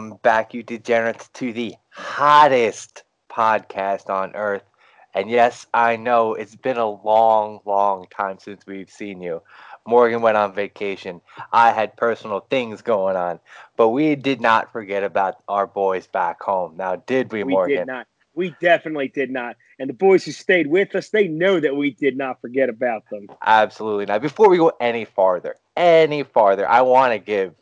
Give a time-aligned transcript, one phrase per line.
[0.00, 4.62] Welcome back, you degenerates, to the hottest podcast on earth.
[5.12, 9.42] And yes, I know it's been a long, long time since we've seen you.
[9.86, 11.20] Morgan went on vacation.
[11.52, 13.40] I had personal things going on.
[13.76, 16.78] But we did not forget about our boys back home.
[16.78, 17.46] Now, did we, Morgan?
[17.46, 17.76] We Morgan?
[17.76, 18.06] did not.
[18.34, 19.56] We definitely did not.
[19.78, 23.02] And the boys who stayed with us, they know that we did not forget about
[23.10, 23.26] them.
[23.44, 24.22] Absolutely not.
[24.22, 27.59] Before we go any farther, any farther, I want to give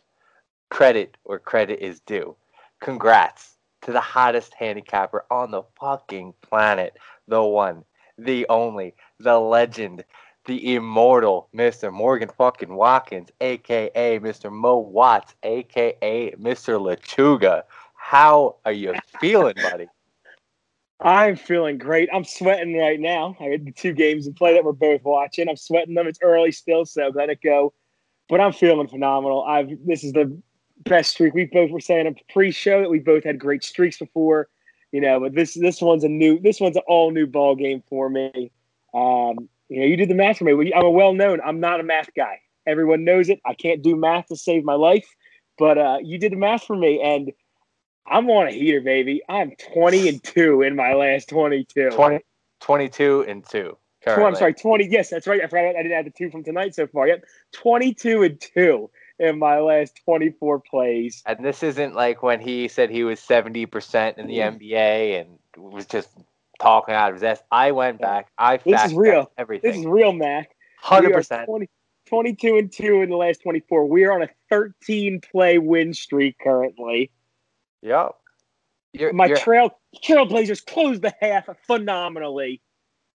[0.71, 2.37] credit where credit is due.
[2.81, 6.99] Congrats to the hottest handicapper on the fucking planet.
[7.27, 7.85] The one,
[8.17, 10.05] the only, the legend,
[10.47, 11.93] the immortal Mr.
[11.93, 14.51] Morgan fucking Watkins, aka Mr.
[14.51, 16.81] Mo Watts, aka Mr.
[16.81, 17.63] Lechuga.
[17.95, 19.89] How are you feeling, buddy?
[21.01, 22.09] I'm feeling great.
[22.13, 23.37] I'm sweating right now.
[23.39, 25.49] I had the two games in play that we're both watching.
[25.49, 26.09] I'm sweating them.
[26.09, 27.73] It's early still, so let it go.
[28.29, 29.45] But I'm feeling phenomenal.
[29.45, 30.41] I've this is the
[30.85, 31.35] best streak.
[31.35, 34.49] We both were saying a pre-show that we both had great streaks before,
[34.93, 35.21] you know.
[35.21, 38.51] But this this one's a new this one's an all new ball game for me.
[38.95, 40.73] Um, you know, you did the math for me.
[40.73, 41.41] I'm a well known.
[41.45, 42.41] I'm not a math guy.
[42.67, 43.41] Everyone knows it.
[43.47, 45.07] I can't do math to save my life,
[45.59, 47.33] but uh, you did the math for me, and
[48.07, 49.23] I'm on a heater, baby.
[49.29, 51.91] I'm 20 and two in my last 22.
[51.91, 52.21] 20,
[52.61, 53.77] 22 and 2.
[54.03, 54.87] Tw- I'm sorry, 20.
[54.87, 55.43] Yes, that's right.
[55.43, 57.09] I forgot I didn't add the two from tonight so far.
[57.09, 57.25] Yep.
[57.53, 61.23] 22 and two in my last 24 plays.
[61.27, 64.39] And this isn't like when he said he was 70% in the.
[64.39, 65.39] NBA and
[65.73, 66.09] was just
[66.61, 67.43] talking out of his ass.
[67.51, 68.29] I went back.
[68.39, 69.31] I This is real.
[69.37, 69.71] everything.
[69.71, 70.55] This is real, Mac.
[70.85, 71.47] 100%.
[71.47, 71.69] 20
[72.09, 73.87] 22 and two in the last 24.
[73.87, 77.11] We are on a 13 play win streak currently.
[77.83, 78.15] Yep.
[78.95, 82.63] You're, My you're, trail Trailblazers closed the half phenomenally.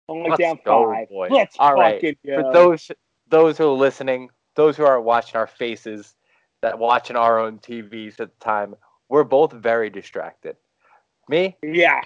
[0.09, 1.09] Only down go, five.
[1.09, 1.31] boys.
[1.31, 2.17] Let's All right.
[2.25, 2.91] for those
[3.29, 6.15] those who are listening, those who aren't watching our faces,
[6.61, 8.75] that watching our own TVs at the time,
[9.09, 10.55] we're both very distracted.
[11.27, 12.01] Me, yeah.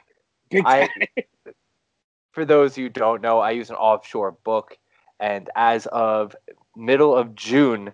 [0.54, 0.90] I
[2.32, 4.78] for those who don't know, I use an offshore book,
[5.20, 6.36] and as of
[6.76, 7.94] middle of June,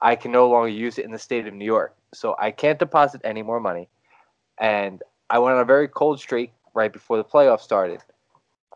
[0.00, 1.96] I can no longer use it in the state of New York.
[2.14, 3.88] So I can't deposit any more money.
[4.58, 8.02] And I went on a very cold streak right before the playoffs started.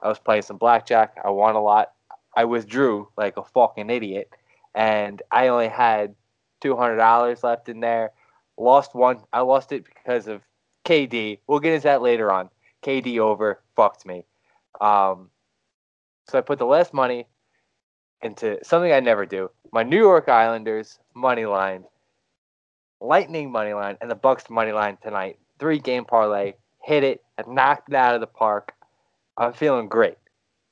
[0.03, 1.17] I was playing some blackjack.
[1.23, 1.93] I won a lot.
[2.37, 4.31] I withdrew like a fucking idiot,
[4.75, 6.15] and I only had
[6.61, 8.13] two hundred dollars left in there.
[8.57, 9.21] Lost one.
[9.33, 10.43] I lost it because of
[10.85, 11.39] KD.
[11.47, 12.51] We'll get into that later on.
[12.83, 14.25] KD over fucked me.
[14.81, 15.31] Um,
[16.29, 17.27] so I put the last money
[18.23, 19.51] into something I never do.
[19.73, 21.85] My New York Islanders money line,
[23.01, 25.39] Lightning money line, and the Bucks money line tonight.
[25.59, 26.55] Three game parlay.
[26.83, 27.23] Hit it.
[27.39, 28.73] I knocked it out of the park.
[29.37, 30.17] I'm feeling great.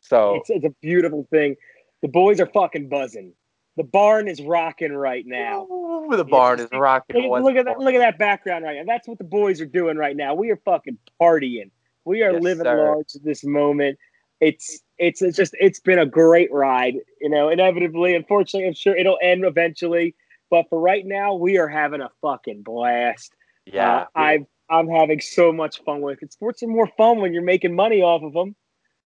[0.01, 1.57] So It's, it's a beautiful thing.
[2.03, 3.33] The boys are fucking buzzing.
[3.79, 5.65] The barn is rocking right now.
[5.71, 7.31] Ooh, the barn is rocking.
[7.31, 7.79] Look, at- look at that!
[7.79, 8.83] Look at that background right now.
[8.85, 10.35] That's what the boys are doing right now.
[10.35, 11.71] We are fucking partying.
[12.05, 12.77] We are Yes, living sir.
[12.77, 13.97] large at this moment.
[14.41, 16.97] It's it's it's just it's been a great ride.
[17.21, 20.17] You know, inevitably, unfortunately, I'm sure it'll end eventually.
[20.51, 23.33] But for right now, we are having a fucking blast.
[23.65, 24.01] Yeah.
[24.01, 26.33] Uh, I've I'm having so much fun with it.
[26.33, 28.57] Sports are more fun when you're making money off of them.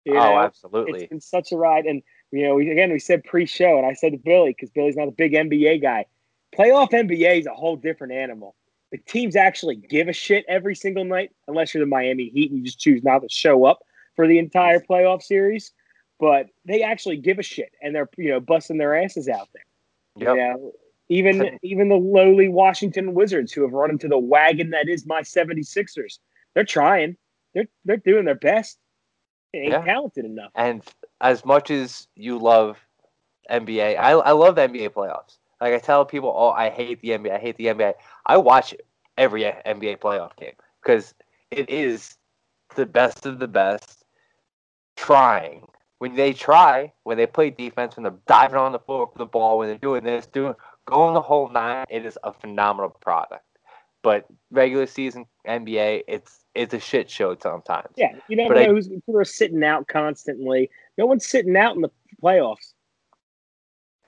[0.05, 0.41] You oh, know?
[0.41, 1.01] absolutely.
[1.01, 1.87] It's been such a ride.
[1.87, 4.71] And, you know, we, again, we said pre show, and I said to Billy, because
[4.71, 6.06] Billy's not a big NBA guy,
[6.56, 8.55] playoff NBA is a whole different animal.
[8.91, 12.59] The teams actually give a shit every single night, unless you're the Miami Heat and
[12.59, 13.81] you just choose not to show up
[14.16, 15.72] for the entire playoff series.
[16.21, 19.62] But they actually give a shit, and they're, you know, busting their asses out there.
[20.16, 20.37] Yep.
[20.37, 20.72] You know,
[21.09, 25.22] even even the lowly Washington Wizards who have run into the wagon that is my
[25.22, 26.19] 76ers,
[26.55, 27.16] they're trying.
[27.55, 28.78] They're they're doing their best.
[29.54, 29.84] Ain't Yeah.
[29.84, 30.50] talented enough.
[30.54, 30.82] And
[31.20, 32.78] as much as you love
[33.50, 35.38] NBA, I, I love the NBA playoffs.
[35.60, 37.34] Like I tell people, oh, I hate the NBA.
[37.34, 37.94] I hate the NBA.
[38.26, 38.75] I watch
[39.16, 41.14] every NBA playoff game because
[41.50, 42.16] it is
[42.77, 44.04] the best of the best
[44.97, 45.66] trying.
[45.98, 49.27] When they try, when they play defense, when they're diving on the floor for the
[49.27, 50.54] ball, when they're doing this, doing
[50.86, 53.42] going the whole nine, it is a phenomenal product.
[54.03, 57.89] But regular season NBA, it's it's a shit show sometimes.
[57.97, 60.71] Yeah, you never But I- know who's people are sitting out constantly.
[60.97, 61.91] No one's sitting out in the
[62.22, 62.74] playoffs.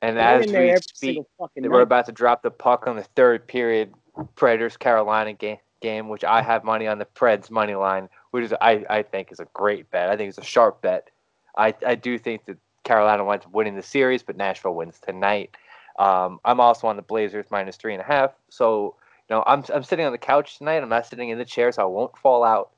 [0.02, 3.46] And They're as we speak, fucking We're about to drop the puck on the third
[3.46, 3.92] period
[4.34, 8.54] Predators Carolina game, game, which I have money on the Preds money line, which is
[8.60, 10.08] I, I think is a great bet.
[10.08, 11.10] I think it's a sharp bet.
[11.56, 15.54] I, I do think that Carolina winds up winning the series, but Nashville wins tonight.
[15.98, 18.32] Um, I'm also on the Blazers minus three and a half.
[18.48, 18.96] So
[19.31, 20.82] know I'm I'm sitting on the couch tonight.
[20.82, 22.71] I'm not sitting in the chair, so I won't fall out.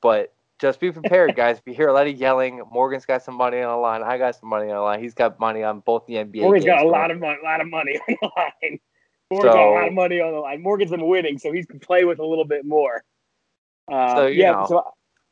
[0.00, 1.58] But just be prepared, guys.
[1.58, 4.02] If you hear a lot of yelling, Morgan's got some money on the line.
[4.02, 5.02] I got some money on the line.
[5.02, 6.42] He's got money on both the NBA.
[6.42, 8.78] Morgan's got a lot of money, lot of money on the line.
[9.30, 10.62] Morgan's got a lot of money on the line.
[10.62, 13.04] Morgan's been winning, so he can play with a little bit more.
[13.90, 14.66] Uh, So, yeah, know.
[14.68, 14.84] so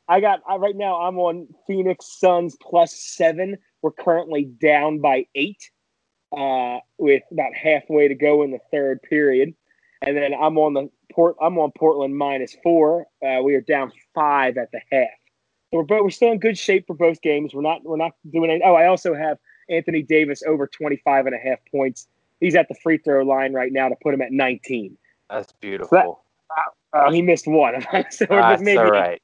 [0.08, 1.02] I got I, right now.
[1.02, 3.58] I'm on Phoenix Suns plus seven.
[3.82, 5.70] We're currently down by eight,
[6.36, 9.54] uh, with about halfway to go in the third period,
[10.02, 11.36] and then I'm on the port.
[11.40, 13.06] I'm on Portland minus four.
[13.24, 15.08] Uh, we are down five at the half.
[15.70, 17.54] So we're both, we're still in good shape for both games.
[17.54, 18.62] We're not we're not doing any.
[18.64, 22.06] Oh, I also have Anthony Davis over 25 and a half points.
[22.40, 24.96] He's at the free throw line right now to put him at 19.
[25.28, 26.22] That's beautiful.
[26.94, 27.82] Uh, he missed one.
[28.10, 29.20] so we're That's maybe- all right.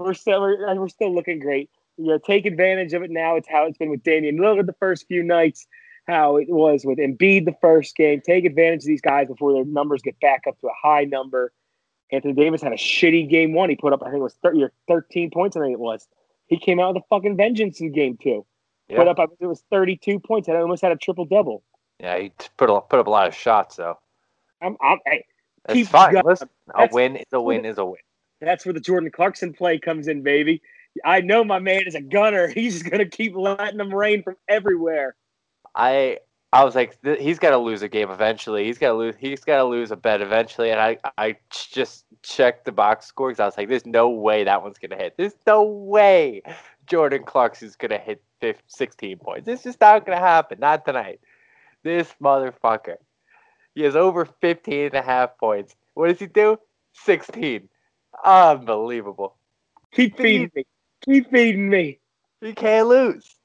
[0.00, 1.70] we're still we're, we're still looking great.
[1.96, 3.36] You know, take advantage of it now.
[3.36, 5.68] It's how it's been with Damian Lillard the first few nights,
[6.06, 8.20] how it was with Embiid the first game.
[8.20, 11.52] Take advantage of these guys before their numbers get back up to a high number.
[12.12, 13.70] Anthony Davis had a shitty game one.
[13.70, 16.06] He put up, I think it was 30 or 13 points, I think it was.
[16.46, 18.44] He came out with a fucking vengeance in game two.
[18.94, 21.62] Put up, I think it was 32 points, and I almost had a triple double.
[21.98, 22.18] yeah.
[22.18, 23.98] He put a, put up a lot of shots, though.
[24.60, 26.12] I'm, I'm, That's Keep fine.
[26.12, 26.24] going.
[26.26, 28.00] Listen, a win is a win is a win.
[28.40, 30.60] That's where the Jordan Clarkson play comes in, baby.
[31.04, 32.46] I know my man is a gunner.
[32.54, 35.16] He's gonna keep letting them rain from everywhere.
[35.74, 36.18] I
[36.52, 38.64] I was like, th- he's got to lose a game eventually.
[38.64, 39.16] He's got to lose.
[39.18, 40.70] He's got to lose a bet eventually.
[40.70, 44.44] And I I just checked the box score because I was like, there's no way
[44.44, 45.14] that one's gonna hit.
[45.16, 46.42] There's no way
[46.86, 49.48] Jordan Clarkson's gonna hit 15, 16 points.
[49.48, 50.60] It's just not gonna happen.
[50.60, 51.20] Not tonight.
[51.82, 52.96] This motherfucker.
[53.74, 55.74] He has over 15 and a half points.
[55.94, 56.58] What does he do?
[56.92, 57.68] 16.
[58.24, 59.36] Unbelievable.
[59.92, 60.64] Keep feeding me.
[61.04, 61.98] Keep feeding me.
[62.40, 63.36] He can't lose.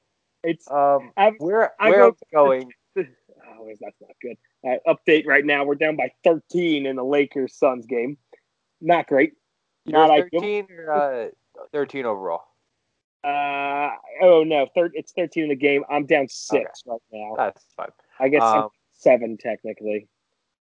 [0.42, 2.72] It's Um, I'm, where I where go I'm going?
[2.98, 4.36] oh, that's not good.
[4.64, 5.64] Uh, update right now.
[5.64, 8.16] We're down by 13 in the Lakers Suns game.
[8.80, 9.34] Not great.
[9.84, 11.28] You're Not 13 or uh,
[11.72, 12.44] 13 overall.
[13.22, 13.90] Uh
[14.22, 14.92] oh no, third.
[14.94, 15.84] It's 13 in the game.
[15.90, 17.34] I'm down six right now.
[17.36, 17.90] That's fine.
[18.18, 20.08] I guess Um, seven technically.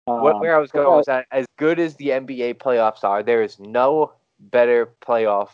[0.06, 3.22] what, Um, where I was going was that as good as the NBA playoffs are,
[3.22, 5.50] there is no better playoff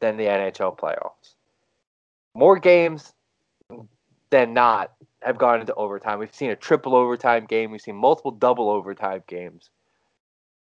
[0.00, 1.34] than the NHL playoffs.
[2.34, 3.12] More games
[4.30, 4.92] than not
[5.22, 6.18] have gone into overtime.
[6.18, 7.70] We've seen a triple overtime game.
[7.70, 9.70] We've seen multiple double overtime games.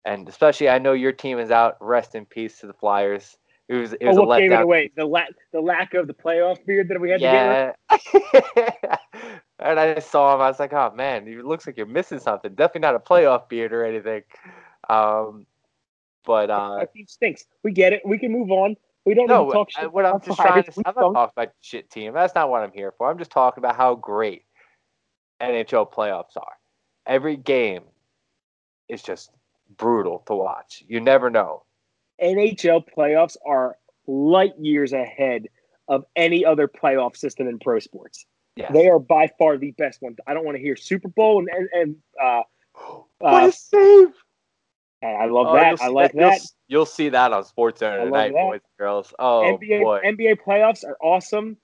[0.05, 1.77] And especially, I know your team is out.
[1.79, 3.37] Rest in peace to the Flyers.
[3.69, 4.61] It was it oh, was a what gave it letdown.
[4.63, 4.91] away?
[4.97, 8.01] The lack the lack of the playoff beard that we had to get.
[8.13, 8.97] rid Yeah.
[9.59, 10.41] and I saw him.
[10.41, 12.53] I was like, oh man, it looks like you're missing something.
[12.53, 14.23] Definitely not a playoff beard or anything.
[14.89, 15.45] Um,
[16.25, 17.45] but uh, Our team stinks.
[17.63, 18.01] We get it.
[18.05, 18.75] We can move on.
[19.05, 19.91] We don't no, to talk shit.
[19.91, 22.13] what I'm just trying to, I'm not talking about shit team.
[22.13, 23.09] That's not what I'm here for.
[23.09, 24.43] I'm just talking about how great
[25.41, 26.53] NHL playoffs are.
[27.05, 27.83] Every game
[28.87, 29.31] is just
[29.77, 30.83] brutal to watch.
[30.87, 31.63] You never know.
[32.21, 33.77] NHL playoffs are
[34.07, 35.47] light years ahead
[35.87, 38.25] of any other playoff system in pro sports.
[38.55, 38.71] Yes.
[38.71, 40.15] They are by far the best one.
[40.27, 42.43] I don't want to hear Super Bowl and and, and uh,
[43.17, 44.13] what uh, a save!
[45.03, 45.79] And I love Oh, that.
[45.79, 46.41] you'll I like You'll, that.
[46.67, 48.41] you'll see that on Sports Center tonight, that.
[48.41, 49.13] boys and girls.
[49.19, 49.99] Oh NBA boy.
[50.05, 51.57] NBA playoffs are awesome.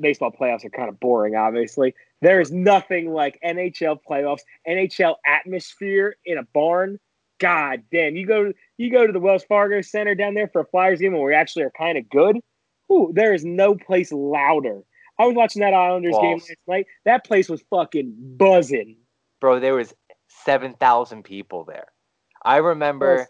[0.00, 1.94] Baseball playoffs are kind of boring, obviously.
[2.22, 6.98] There is nothing like NHL playoffs, NHL atmosphere in a barn.
[7.40, 10.66] God damn, you go you go to the Wells Fargo Center down there for a
[10.66, 12.38] Flyers game where we actually are kind of good.
[12.92, 14.80] Ooh, there is no place louder.
[15.18, 16.86] I was watching that Islanders game last night.
[17.04, 18.96] That place was fucking buzzing.
[19.40, 19.92] bro there was
[20.44, 21.86] 7000 people there
[22.44, 23.28] i remember Yes.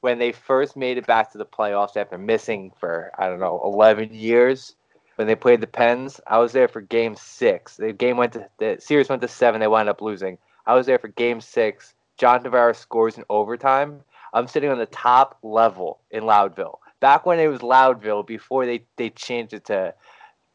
[0.00, 3.60] when they first made it back to the playoffs after missing for i don't know
[3.64, 4.76] 11 years
[5.16, 7.76] when they played the pens i was there for game six.
[7.76, 10.38] The game went to the series went to seven they wound up losing.
[10.66, 11.94] I was there for game six.
[12.18, 14.00] John tavares scores in overtime.
[14.34, 16.78] I'm sitting on the top level in loudville.
[17.00, 19.94] Back when it was loudville before they, they changed it to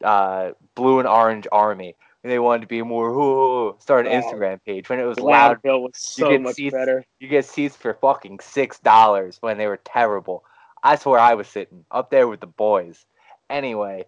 [0.04, 4.20] uh, blue and orange army and they wanted to be more ooh, start an Oh.
[4.22, 5.62] Instagram page when it was loud.
[5.62, 7.04] Loudville was so get much seats- better.
[7.20, 10.44] You get seats for fucking six dollars when they were terrible.
[10.84, 13.04] That's where I was sitting up there with the boys.
[13.50, 14.04] Anyway,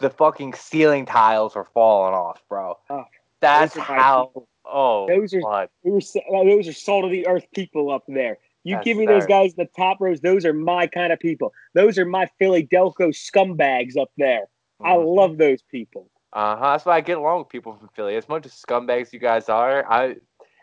[0.00, 2.78] the fucking ceiling tiles were falling off, bro.
[2.88, 3.04] Oh,
[3.40, 4.32] That's Those are my how.
[4.64, 5.68] Oh, Those are- God.
[5.84, 8.38] Those are, those are salt of the earth people up there.
[8.62, 11.52] You give me those guys in the top rows, those are my kind of people.
[11.72, 14.44] Those are my Philly Delco scumbags up there.
[14.82, 15.16] I Mhm.
[15.16, 16.10] love those people.
[16.32, 16.72] Uh huh.
[16.72, 18.16] That's why I get along with people from Philly.
[18.16, 20.16] As much as scumbags you guys are, I.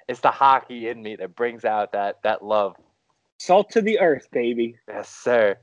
[0.08, 2.78] It's the hockey in me that brings out that that love.
[3.40, 4.78] Salt to the earth, baby.
[4.88, 5.58] Yes, sir.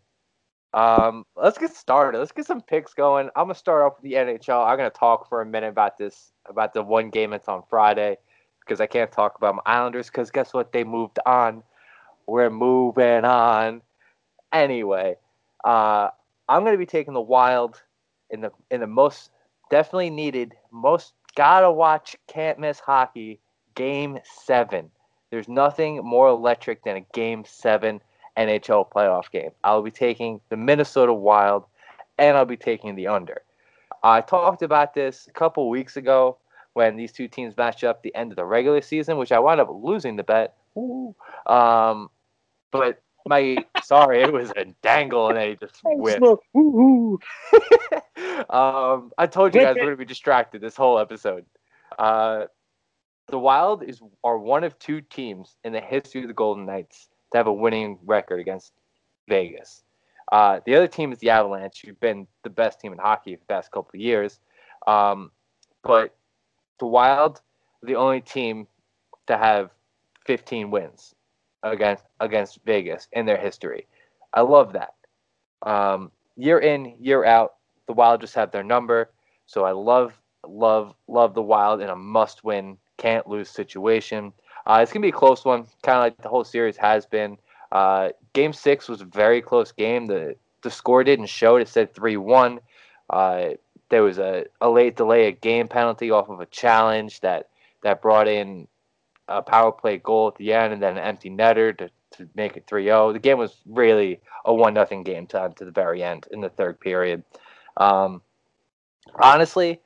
[0.74, 2.18] Um, let's get started.
[2.18, 3.30] Let's get some picks going.
[3.36, 4.66] I'm gonna start off with the NHL.
[4.66, 8.18] I'm gonna talk for a minute about this, about the one game that's on Friday,
[8.60, 10.08] because I can't talk about my Islanders.
[10.08, 10.72] Because guess what?
[10.72, 11.62] They moved on.
[12.26, 13.82] We're moving on.
[14.52, 15.16] Anyway,
[15.64, 16.08] uh,
[16.48, 17.80] I'm gonna be taking the Wild
[18.30, 19.30] in the in the most
[19.70, 23.40] definitely needed, most gotta watch, can't miss hockey
[23.74, 24.90] Game Seven.
[25.30, 28.00] There's nothing more electric than a Game Seven
[28.36, 29.50] NHL playoff game.
[29.62, 31.64] I'll be taking the Minnesota Wild,
[32.18, 33.42] and I'll be taking the under.
[34.02, 36.38] I talked about this a couple weeks ago
[36.74, 39.60] when these two teams matched up the end of the regular season, which I wound
[39.60, 40.56] up losing the bet.
[41.46, 42.10] Um,
[42.70, 46.22] but my sorry, it was a dangle and then he just whipped.
[48.50, 51.44] um, I told you guys we're gonna be distracted this whole episode.
[51.98, 52.44] Uh,
[53.28, 57.08] the Wild is are one of two teams in the history of the Golden Knights
[57.32, 58.72] to have a winning record against
[59.28, 59.82] Vegas.
[60.32, 63.40] Uh, the other team is the Avalanche, who've been the best team in hockey for
[63.40, 64.40] the past couple of years.
[64.86, 65.30] Um,
[65.82, 66.14] but
[66.78, 67.40] the Wild,
[67.82, 68.66] the only team
[69.26, 69.70] to have
[70.26, 71.14] 15 wins
[71.64, 73.86] against against Vegas in their history.
[74.32, 74.94] I love that.
[75.62, 77.54] Um, year in, year out,
[77.86, 79.10] the Wild just have their number.
[79.46, 84.32] So I love, love, love the Wild in a must-win, can't lose situation.
[84.66, 87.36] Uh, it's gonna be a close one, kind of like the whole series has been.
[87.72, 90.06] Uh, game six was a very close game.
[90.06, 91.62] The the score didn't show it.
[91.62, 92.60] It said three one.
[93.10, 93.50] Uh,
[93.90, 97.50] there was a, a late delay, a game penalty off of a challenge that
[97.82, 98.66] that brought in
[99.28, 102.56] a power play goal at the end and then an empty netter to, to make
[102.56, 103.12] it 3-0.
[103.12, 106.50] The game was really a one nothing game to, to the very end in the
[106.50, 107.24] third period.
[107.76, 108.22] Um,
[109.14, 109.80] honestly,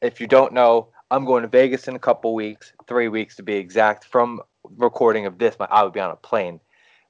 [0.00, 3.42] if you don't know, I'm going to Vegas in a couple weeks, three weeks to
[3.42, 4.04] be exact.
[4.04, 4.40] From
[4.76, 6.60] recording of this, my I would be on a plane.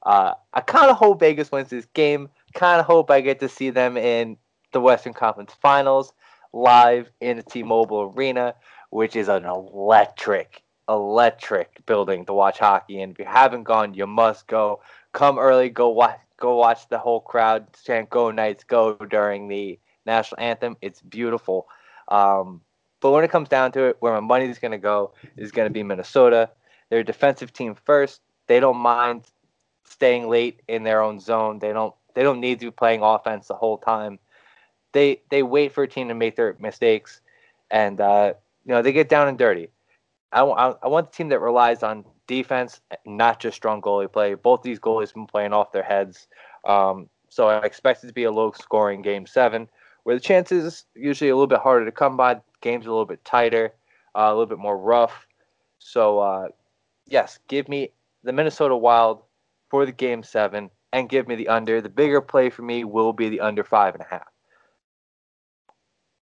[0.04, 2.28] Uh, I kind of hope Vegas wins this game.
[2.54, 4.36] Kind of hope I get to see them in
[4.72, 6.12] the Western Conference Finals
[6.52, 8.54] live in the T-Mobile Arena,
[8.90, 13.00] which is an electric, electric building to watch hockey.
[13.02, 14.80] And if you haven't gone, you must go.
[15.12, 19.78] Come early, go watch, go watch the whole crowd chant "Go Knights, Go" during the
[20.04, 20.76] national anthem.
[20.80, 21.66] It's beautiful.
[22.08, 22.60] Um,
[23.00, 25.52] but when it comes down to it, where my money is going to go is
[25.52, 26.50] going to be Minnesota.
[26.88, 28.20] They're a defensive team first.
[28.46, 29.24] They don't mind
[29.84, 31.58] staying late in their own zone.
[31.58, 34.18] They don't they don't need to be playing offense the whole time.
[34.92, 37.20] They they wait for a team to make their mistakes,
[37.70, 39.68] and uh, you know they get down and dirty.
[40.32, 44.34] I, want the team that relies on defense, not just strong goalie play.
[44.34, 46.26] Both these goalies have been playing off their heads,
[46.64, 49.68] um, so I expect it to be a low scoring game seven,
[50.04, 52.40] where the chances usually a little bit harder to come by.
[52.60, 53.72] Game's a little bit tighter,
[54.14, 55.26] uh, a little bit more rough.
[55.78, 56.48] So uh,
[57.06, 57.90] yes, give me
[58.24, 59.22] the Minnesota Wild
[59.68, 61.80] for the game seven and give me the under.
[61.80, 64.28] The bigger play for me will be the under five and a half.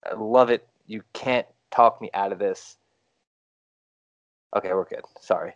[0.10, 0.68] I love it.
[0.88, 2.78] You can't talk me out of this.
[4.56, 5.04] Okay, we're good.
[5.22, 5.54] Sorry.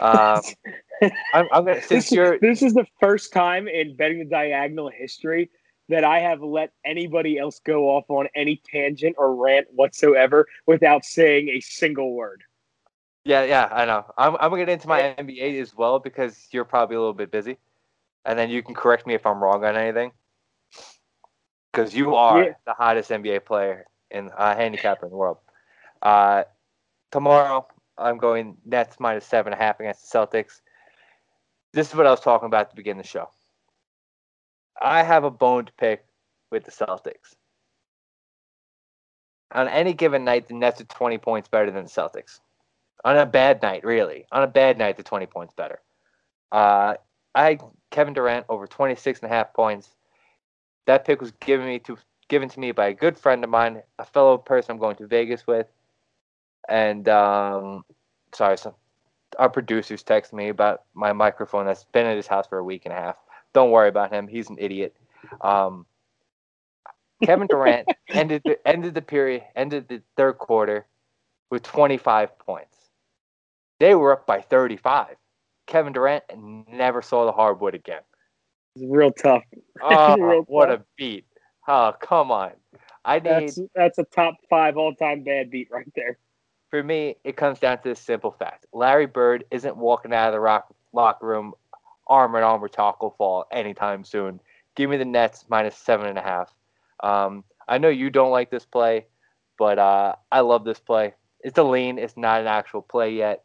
[0.00, 0.42] Um,
[1.32, 4.90] I'm, I'm, gonna since this, you're this is the first time in betting the diagonal
[4.90, 5.50] history
[5.88, 11.04] that I have let anybody else go off on any tangent or rant whatsoever without
[11.04, 12.42] saying a single word.
[13.24, 14.04] Yeah, yeah, I know.
[14.18, 17.30] I'm I'm gonna get into my NBA as well because you're probably a little bit
[17.30, 17.56] busy,
[18.24, 20.12] and then you can correct me if I'm wrong on anything.
[21.72, 22.52] Because you are Yeah.
[22.66, 25.38] the hottest NBA player in uh, handicapper in the world.
[26.02, 26.44] Uh,
[27.10, 30.60] tomorrow I'm going Nets minus seven and a half against the Celtics.
[31.72, 33.28] This is what I was talking about the beginning of the show.
[34.80, 36.04] I have a bone to pick
[36.50, 37.34] with the Celtics.
[39.52, 42.40] On any given night, the Nets are 20 points better than the Celtics.
[43.04, 44.26] On a bad night, really.
[44.32, 45.80] On a bad night, they're 20 points better.
[46.50, 46.94] Uh,
[47.34, 47.58] I
[47.90, 49.94] Kevin Durant over 26 and a half points.
[50.86, 51.96] That pick was given me to
[52.28, 55.06] given to me by a good friend of mine, a fellow person I'm going to
[55.06, 55.66] Vegas with,
[56.68, 57.84] and um,
[58.34, 58.74] sorry, some
[59.38, 62.82] our producers texted me about my microphone that's been at his house for a week
[62.84, 63.16] and a half.
[63.52, 64.96] Don't worry about him; he's an idiot.
[65.40, 65.86] Um,
[67.22, 70.86] Kevin Durant ended the, ended the period, ended the third quarter
[71.50, 72.76] with 25 points.
[73.80, 75.16] They were up by 35.
[75.66, 76.24] Kevin Durant
[76.70, 78.02] never saw the hardwood again.
[78.76, 79.42] It's real tough.
[79.82, 80.80] Oh, Real what tough.
[80.80, 81.26] a beat!
[81.66, 82.52] Oh, come on.
[83.04, 86.16] I need That's that's a top five all time bad beat right there.
[86.74, 90.32] For me, it comes down to this simple fact: Larry Bird isn't walking out of
[90.32, 91.52] the rock, locker room
[92.08, 94.40] arm in arm with Taco Fall anytime soon.
[94.74, 96.52] Give me the Nets minus seven and a half.
[97.00, 99.06] Um, I know you don't like this play,
[99.56, 101.14] but uh, I love this play.
[101.44, 101.96] It's a lean.
[101.96, 103.44] It's not an actual play yet.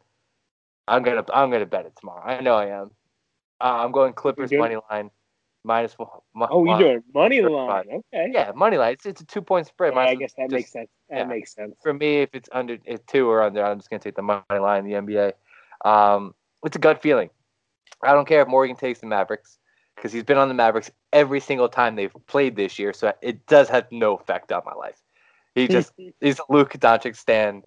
[0.88, 2.24] I'm gonna I'm gonna bet it tomorrow.
[2.24, 2.90] I know I am.
[3.60, 5.12] Uh, I'm going Clippers money line
[5.64, 5.94] minus.
[5.98, 6.08] one-
[6.50, 8.02] Oh, you one- doing money line?
[8.12, 8.30] Okay.
[8.32, 8.92] Yeah, money line.
[8.92, 9.94] It's, it's a two point spread.
[9.94, 10.88] Yeah, I guess that just- makes sense.
[11.08, 11.24] That yeah.
[11.24, 11.74] makes sense.
[11.82, 14.44] for me, if it's under if two or under, I'm just gonna take the money
[14.50, 15.32] line in the NBA.
[15.84, 17.30] Um, it's a gut feeling.
[18.02, 19.58] I don't care if Morgan takes the Mavericks
[19.96, 23.46] because he's been on the Mavericks every single time they've played this year, so it
[23.46, 25.00] does have no effect on my life.
[25.54, 27.64] He just he's a Luka Doncic stan.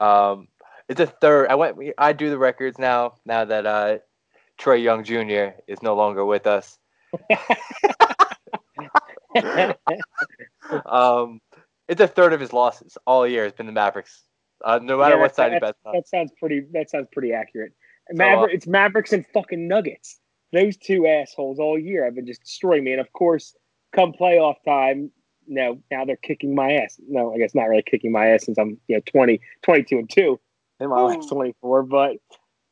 [0.00, 0.48] Um,
[0.88, 1.48] It's a third.
[1.48, 1.76] I went.
[1.98, 3.14] I do the records now.
[3.24, 3.98] Now that uh,
[4.58, 5.58] Trae Young Jr.
[5.66, 6.78] is no longer with us.
[10.86, 11.40] Um,
[11.88, 14.22] it's a third of his losses all year It's been the Mavericks.
[14.64, 15.94] Uh, no matter Yeah, what side he that- bets on.
[15.94, 16.62] That sounds pretty.
[16.72, 17.72] That sounds pretty accurate.
[18.16, 20.18] So, uh, it's Mavericks and fucking Nuggets.
[20.52, 22.92] Those two assholes all year have been just destroying me.
[22.92, 23.54] And of course,
[23.94, 25.10] come playoff time,
[25.48, 26.98] no, now they're kicking my ass.
[27.06, 30.08] No, I guess not really kicking my ass since I'm you know 20, 22 and
[30.10, 30.40] two
[30.80, 31.82] in my last twenty four.
[31.82, 32.16] But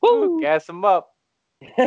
[0.03, 0.41] Woo, woo.
[0.41, 1.11] gas them up.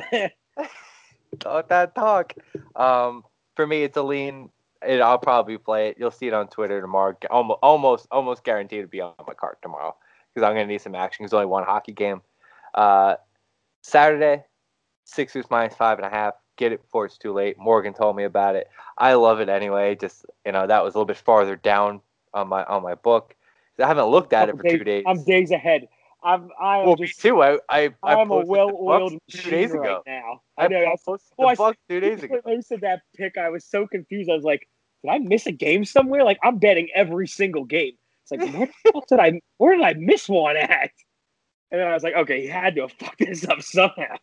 [1.40, 2.34] Talk that talk.
[2.76, 3.24] Um,
[3.56, 4.50] for me, it's a lean.
[4.86, 5.98] It, I'll probably play it.
[6.00, 7.16] You'll see it on Twitter tomorrow.
[7.30, 9.96] Almost, almost, almost guaranteed to be on my card tomorrow
[10.34, 11.24] because I'm gonna need some action.
[11.24, 12.22] There's only one hockey game.
[12.76, 13.16] Uh,
[13.82, 14.44] Saturday,
[15.06, 16.36] Sixers minus five and a half.
[16.58, 17.58] Get it before it's too late.
[17.58, 18.68] Morgan told me about it.
[18.98, 19.96] I love it anyway.
[19.96, 22.02] Just you know, that was a little bit farther down
[22.34, 23.36] on my on my book.
[23.80, 25.04] I haven't looked at it for two days.
[25.08, 25.88] I'm days ahead.
[26.28, 27.42] I'm I am well, me too.
[27.42, 30.04] I I, I I'm a well-oiled two machine days right ago.
[30.06, 30.42] now.
[30.58, 30.84] I, know.
[30.86, 32.40] I, posted well, I the Bucks two days ago.
[32.44, 34.30] when I said that pick, I was so confused.
[34.30, 34.68] I was like,
[35.04, 36.26] did I miss a game somewhere?
[36.26, 37.94] Like I'm betting every single game.
[38.24, 40.92] It's like where did I where did I miss one at?
[41.72, 44.18] And then I was like, okay, he had to have fucked this up somehow.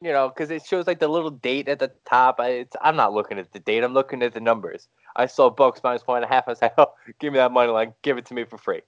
[0.00, 2.40] you know, because it shows like the little date at the top.
[2.40, 3.84] I, it's, I'm not looking at the date.
[3.84, 4.88] I'm looking at the numbers.
[5.16, 6.44] I saw Bucks minus one and a half.
[6.46, 7.92] I was like, oh, give me that money line.
[8.02, 8.80] Give it to me for free.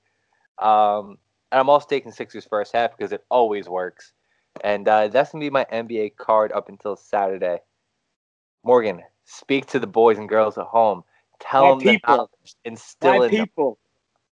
[0.58, 1.18] Um,
[1.52, 4.12] and I'm also taking Sixers first half because it always works.
[4.64, 7.58] And uh, that's gonna be my NBA card up until Saturday.
[8.64, 11.04] Morgan, speak to the boys and girls at home.
[11.40, 12.16] Tell My them the people.
[12.16, 12.56] knowledge.
[12.64, 13.46] Instill My in them.
[13.46, 13.78] people,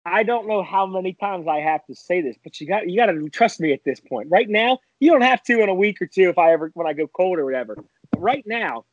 [0.04, 2.96] I don't know how many times I have to say this, but you got you
[2.96, 4.28] got to trust me at this point.
[4.30, 6.86] Right now, you don't have to in a week or two if I ever when
[6.86, 7.76] I go cold or whatever.
[8.10, 8.84] But right now,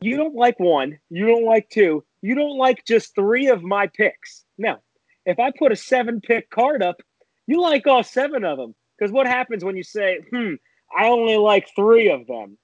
[0.00, 3.86] you don't like one, you don't like two, you don't like just three of my
[3.86, 4.44] picks.
[4.58, 4.76] No,
[5.24, 7.00] if I put a seven pick card up,
[7.48, 8.74] you like all seven of them.
[8.96, 10.54] Because what happens when you say, "Hmm,
[10.96, 12.58] I only like three of them"?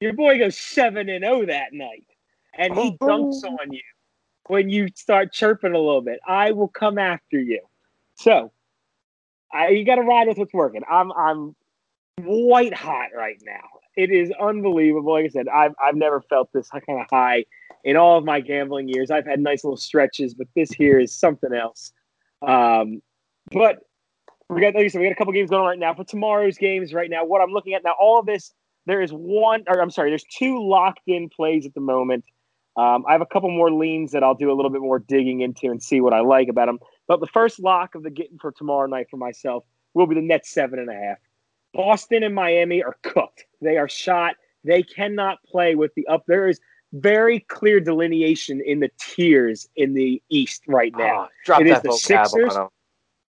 [0.00, 2.06] Your boy goes seven and zero that night,
[2.54, 3.82] and he dunks on you
[4.48, 6.20] when you start chirping a little bit.
[6.26, 7.60] I will come after you.
[8.14, 8.50] So,
[9.52, 10.82] I, you got to ride with what's working.
[10.90, 11.54] I'm I'm
[12.18, 13.68] white hot right now.
[13.96, 15.12] It is unbelievable.
[15.12, 17.44] Like I said, I've I've never felt this kind of high
[17.84, 19.10] in all of my gambling years.
[19.10, 21.92] I've had nice little stretches, but this here is something else.
[22.42, 23.02] Um,
[23.52, 23.80] but
[24.48, 25.94] we got like I said, we got a couple games going on right now.
[25.94, 28.52] For tomorrow's games, right now, what I'm looking at now, all of this,
[28.86, 32.24] there is one, or I'm sorry, there's two locked in plays at the moment.
[32.76, 35.40] Um, I have a couple more leans that I'll do a little bit more digging
[35.40, 36.78] into and see what I like about them.
[37.08, 40.22] But the first lock of the getting for tomorrow night for myself will be the
[40.22, 41.18] Nets seven and a half.
[41.74, 43.44] Boston and Miami are cooked.
[43.60, 44.36] They are shot.
[44.64, 46.24] They cannot play with the up.
[46.26, 46.60] There is
[46.92, 51.28] very clear delineation in the tiers in the East right now.
[51.44, 52.56] Drop It is the Sixers.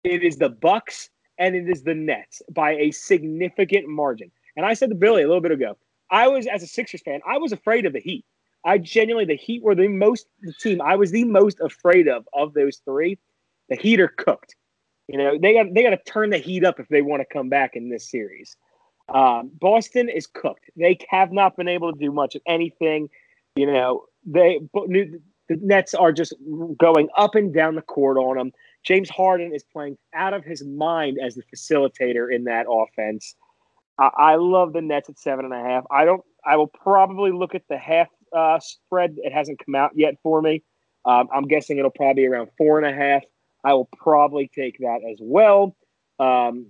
[0.03, 4.31] It is the Bucks and it is the Nets by a significant margin.
[4.55, 5.77] And I said to Billy a little bit ago,
[6.09, 8.25] I was as a Sixers fan, I was afraid of the Heat.
[8.65, 12.27] I genuinely the Heat were the most the team I was the most afraid of
[12.33, 13.17] of those three.
[13.69, 14.55] The Heat are cooked.
[15.07, 17.33] You know they got they got to turn the Heat up if they want to
[17.33, 18.57] come back in this series.
[19.09, 20.69] Um, Boston is cooked.
[20.75, 23.09] They have not been able to do much of anything.
[23.55, 25.21] You know they the
[25.61, 26.33] Nets are just
[26.77, 28.51] going up and down the court on them.
[28.87, 33.35] James Harden is playing out of his mind as the facilitator in that offense.
[33.99, 35.83] I, I love the Nets at seven and a half.
[35.91, 36.23] I don't.
[36.45, 39.15] I will probably look at the half uh, spread.
[39.17, 40.63] It hasn't come out yet for me.
[41.03, 43.23] Um, I'm guessing it'll probably be around four and a half.
[43.65, 45.75] I will probably take that as well.
[46.17, 46.67] Um,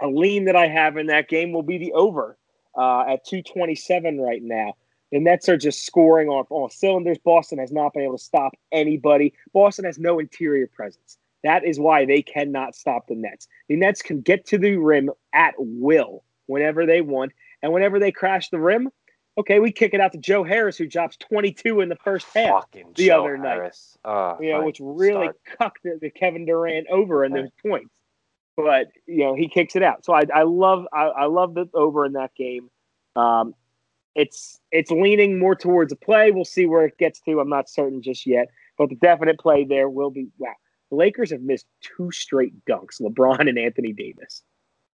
[0.00, 2.36] a lean that I have in that game will be the over
[2.76, 4.74] uh, at 227 right now.
[5.12, 7.18] The Nets are just scoring off on all cylinders.
[7.18, 9.34] Boston has not been able to stop anybody.
[9.52, 11.18] Boston has no interior presence.
[11.44, 13.48] That is why they cannot stop the Nets.
[13.68, 17.32] The Nets can get to the rim at will whenever they want.
[17.62, 18.90] And whenever they crash the rim,
[19.38, 22.62] okay, we kick it out to Joe Harris, who drops 22 in the first half,
[22.62, 23.54] Fucking the Joe other night.
[23.54, 23.98] Harris.
[24.04, 25.40] Oh, you know, which really start.
[25.58, 27.90] cucked the, the Kevin Durant over in those points.
[28.56, 30.04] But you know, he kicks it out.
[30.04, 32.68] So I, I love I, I love the over in that game.
[33.16, 33.54] Um,
[34.14, 36.30] it's it's leaning more towards a play.
[36.30, 37.40] We'll see where it gets to.
[37.40, 40.52] I'm not certain just yet, but the definite play there will be wow.
[40.92, 44.42] The Lakers have missed two straight dunks, LeBron and Anthony Davis.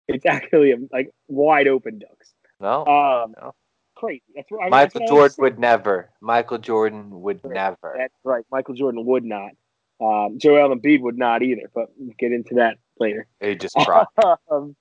[0.09, 2.35] It's actually a, like wide open dunks.
[2.61, 2.85] No.
[2.85, 3.55] Um, No.
[3.95, 4.23] crazy.
[4.35, 4.71] That's right.
[4.71, 6.11] Michael that's what I was Jordan would never.
[6.21, 7.55] Michael Jordan would Right.
[7.55, 7.95] never.
[7.97, 8.45] That's right.
[8.53, 9.53] Michael Jordan would not.
[9.99, 11.71] Um, Joel Embiid would not either.
[11.75, 13.27] But we'll get into that later.
[13.41, 14.05] He just cried.
[14.51, 14.77] um,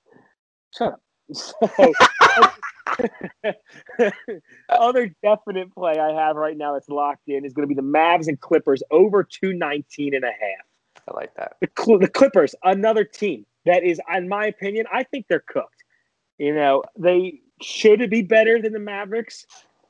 [0.78, 1.02] shut up.
[1.34, 1.94] So,
[4.70, 7.82] other definite play I have right now that's locked in is going to be the
[7.88, 10.66] Mavs and Clippers over 219 and a half.
[11.08, 11.58] I like that.
[11.62, 13.46] The, Cl- the Clippers, another team.
[13.66, 15.84] that is, in my opinion, I think they're cooked.
[16.38, 19.46] You know, they should be better than the Mavericks.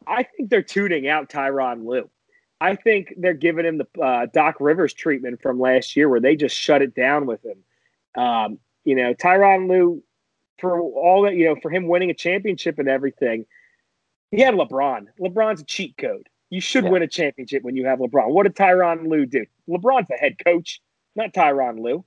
[0.07, 2.09] I think they're tuning out Tyronn Lue.
[2.61, 6.35] I think they're giving him the uh, Doc Rivers treatment from last year, where they
[6.35, 8.21] just shut it down with him.
[8.21, 10.03] Um, you know, Tyronn Lue,
[10.59, 13.45] for all that, you know, for him winning a championship and everything,
[14.31, 15.07] he had LeBron.
[15.19, 16.29] LeBron's a cheat code.
[16.49, 16.91] You should yeah.
[16.91, 18.29] win a championship when you have LeBron.
[18.29, 19.45] What did Tyronn Lue do?
[19.67, 20.81] LeBron's the head coach,
[21.15, 22.03] not Tyronn Lue.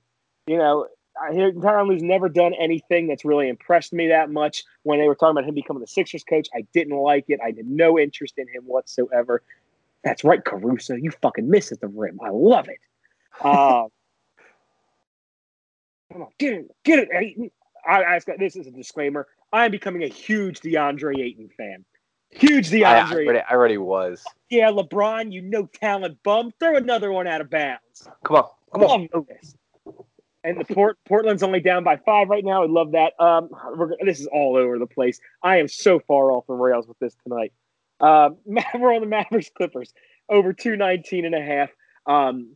[0.47, 0.87] You know,
[1.21, 4.63] I hear Tyronn Lue's never done anything that's really impressed me that much.
[4.83, 7.39] When they were talking about him becoming the Sixers coach, I didn't like it.
[7.43, 9.41] I had no interest in him whatsoever.
[10.03, 10.95] That's right, Caruso.
[10.95, 12.19] You fucking miss at the rim.
[12.23, 12.79] I love it.
[13.41, 13.85] Uh,
[16.13, 17.51] come on, get it, get it, Ayton.
[17.85, 19.27] I, I, this is a disclaimer.
[19.51, 21.85] I am becoming a huge DeAndre Ayton fan.
[22.31, 22.85] Huge DeAndre.
[22.85, 24.23] I, I, already, I already was.
[24.49, 26.53] Yeah, LeBron, you no talent bum.
[26.59, 28.07] Throw another one out of bounds.
[28.23, 29.09] Come on, come on.
[30.43, 32.63] And the Port Portland's only down by five right now.
[32.63, 33.13] I love that.
[33.19, 33.49] Um,
[34.03, 35.19] this is all over the place.
[35.43, 37.53] I am so far off the rails with this tonight.
[38.01, 39.93] Uh, we're on the Mavericks Clippers
[40.29, 41.69] over 219 and a half.
[42.05, 42.55] Um,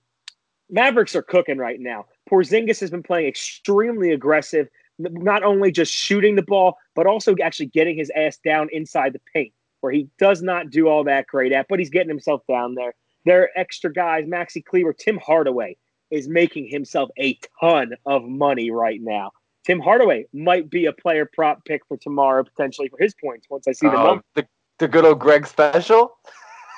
[0.69, 2.05] Mavericks are cooking right now.
[2.31, 7.65] Porzingis has been playing extremely aggressive, not only just shooting the ball, but also actually
[7.65, 11.51] getting his ass down inside the paint, where he does not do all that great
[11.51, 12.95] at, but he's getting himself down there.
[13.25, 15.77] There are extra guys, Maxi Kleber, Tim Hardaway
[16.13, 19.31] is making himself a ton of money right now.
[19.65, 23.67] Tim Hardaway might be a player prop pick for tomorrow, potentially for his points once
[23.67, 24.45] I see the uh, The,
[24.77, 26.15] the good old Greg special?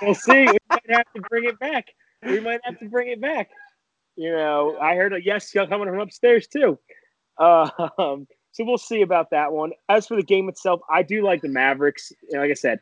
[0.01, 0.45] We'll see.
[0.45, 1.87] we might have to bring it back.
[2.23, 3.49] We might have to bring it back.
[4.15, 6.79] You know, I heard a yes coming from upstairs too.
[7.37, 9.73] Uh, um, so we'll see about that one.
[9.89, 12.13] As for the game itself, I do like the Mavericks.
[12.29, 12.79] You know, like I said,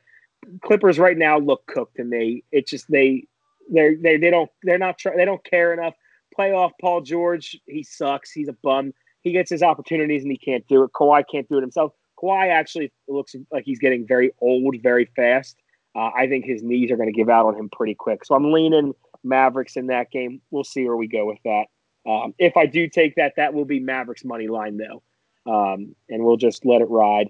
[0.62, 2.44] Clippers right now look cooked to me.
[2.52, 3.26] It's just they
[3.72, 5.96] they they they don't they're not they don't care enough.
[6.38, 8.32] Playoff Paul George, he sucks.
[8.32, 8.94] He's a bum.
[9.22, 10.92] He gets his opportunities and he can't do it.
[10.94, 11.94] Kawhi can't do it himself.
[12.22, 15.58] Kawhi actually looks like he's getting very old very fast.
[15.96, 18.26] Uh, I think his knees are going to give out on him pretty quick.
[18.26, 18.94] So I'm leaning
[19.24, 20.42] Mavericks in that game.
[20.52, 21.66] We'll see where we go with that.
[22.06, 25.04] Um, if I do take that, that will be Mavericks money line though,
[25.50, 27.30] um, and we'll just let it ride.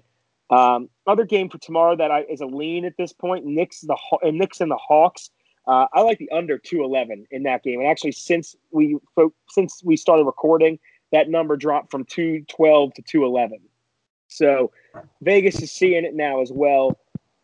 [0.50, 3.44] Um, other game for tomorrow that I, is a lean at this point.
[3.44, 5.30] Knicks the uh, Knicks and the Hawks.
[5.66, 7.80] Uh, I like the under two eleven in that game.
[7.80, 8.98] And actually, since we
[9.48, 10.78] since we started recording,
[11.12, 13.58] that number dropped from two twelve to two eleven.
[14.28, 14.72] So
[15.22, 16.98] Vegas is seeing it now as well.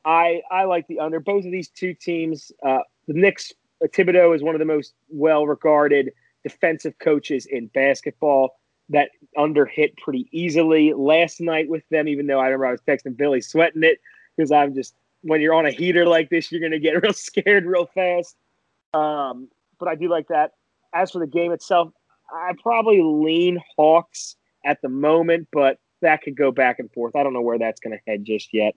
[0.04, 1.20] I I like the under.
[1.20, 3.52] Both of these two teams, uh, the Knicks.
[3.82, 8.56] Uh, Thibodeau is one of the most well regarded defensive coaches in basketball.
[8.90, 12.08] That under hit pretty easily last night with them.
[12.08, 14.00] Even though I remember I was texting Billy sweating it
[14.36, 17.12] because I'm just when you're on a heater like this, you're going to get real
[17.12, 18.36] scared real fast.
[18.94, 20.52] Um, but I do like that.
[20.92, 21.92] As for the game itself,
[22.32, 27.14] I probably lean Hawks at the moment, but that could go back and forth.
[27.14, 28.74] I don't know where that's going to head just yet.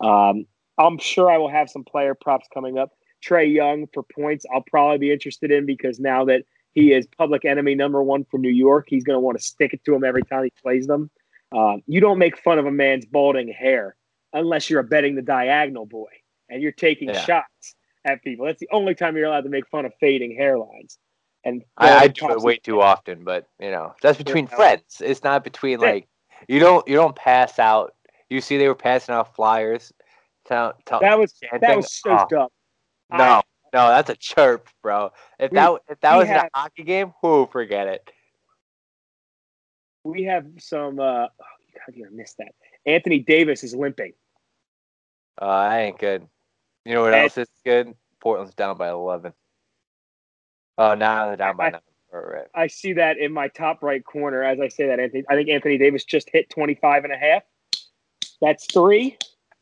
[0.00, 0.46] Um,
[0.78, 2.92] I'm sure I will have some player props coming up.
[3.24, 7.44] Trae Young for points, I'll probably be interested in because now that he is public
[7.44, 10.02] enemy number one for New York, he's going to want to stick it to him
[10.02, 11.10] every time he plays them.
[11.56, 13.94] Uh, you don't make fun of a man's balding hair
[14.32, 16.10] unless you're a betting the diagonal boy
[16.48, 17.20] and you're taking yeah.
[17.20, 18.46] shots at people.
[18.46, 20.96] That's the only time you're allowed to make fun of fading hairlines.
[21.44, 24.56] And I, I do it way too often, but you know that's between yeah.
[24.56, 25.02] friends.
[25.04, 26.06] It's not between like
[26.46, 27.94] you don't you don't pass out.
[28.30, 29.92] You see, they were passing out flyers
[30.44, 31.60] Tell, tell, that was chanting.
[31.60, 32.26] that was so oh.
[32.28, 32.48] dumb.
[33.12, 33.42] No, I,
[33.72, 35.12] no, that's a chirp, bro.
[35.38, 38.10] If we, that if that was have, a hockey game, who forget it.
[40.04, 40.98] We have some.
[40.98, 42.54] uh oh, God, you missed that.
[42.86, 44.12] Anthony Davis is limping.
[45.40, 46.26] Uh, I ain't good.
[46.84, 47.94] You know what and, else is good?
[48.20, 49.32] Portland's down by eleven.
[50.78, 51.80] Oh, now they're down by I, nine.
[52.12, 52.46] Right.
[52.54, 54.42] I see that in my top right corner.
[54.42, 57.42] As I say that, Anthony, I think Anthony Davis just hit 25 and a half.
[58.42, 59.16] That's three.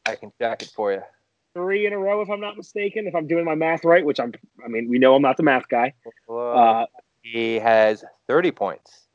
[0.06, 1.02] I can check it for you.
[1.54, 3.06] Three in a row, if I'm not mistaken.
[3.06, 4.32] If I'm doing my math right, which I'm,
[4.64, 5.94] I mean, we know I'm not the math guy.
[6.28, 6.86] Uh,
[7.22, 9.06] he has 30 points.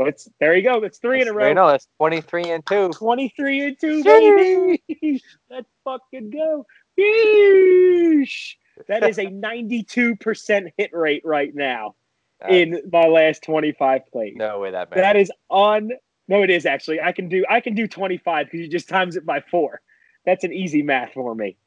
[0.00, 0.80] Well, it's there you go.
[0.80, 1.52] That's three that's in a row.
[1.52, 2.88] No, that's 23 and two.
[2.88, 5.22] 23 and two, baby.
[5.50, 6.64] Let's fucking go.
[6.98, 8.54] Yeesh.
[8.88, 11.96] That is a 92% hit rate right now
[12.40, 14.32] that's, in my last 25 plays.
[14.36, 15.00] No way that bad.
[15.00, 15.90] That is on.
[16.28, 17.02] No, it is actually.
[17.02, 17.44] I can do.
[17.50, 19.82] I can do 25 because you just times it by four.
[20.24, 21.58] That's an easy math for me.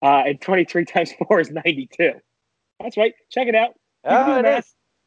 [0.00, 2.12] Uh, and 23 times 4 is 92.
[2.80, 3.12] That's right.
[3.28, 3.74] Check it out.
[4.04, 4.64] Oh, it.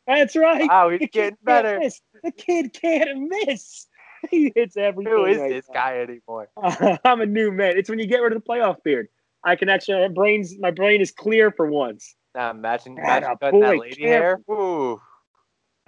[0.07, 0.67] That's right.
[0.67, 1.81] Wow, he's getting better.
[2.25, 3.87] The kid can't miss.
[4.31, 5.13] He hits everything.
[5.13, 5.73] Who is right this now.
[5.75, 6.49] guy anymore?
[6.57, 7.77] Uh, I'm a new man.
[7.77, 9.07] It's when you get rid of the playoff beard.
[9.43, 12.15] I can actually my brains my brain is clear for once.
[12.33, 14.39] Now imagine, imagine cutting that lady hair.
[14.49, 14.53] Ooh.
[14.93, 14.99] All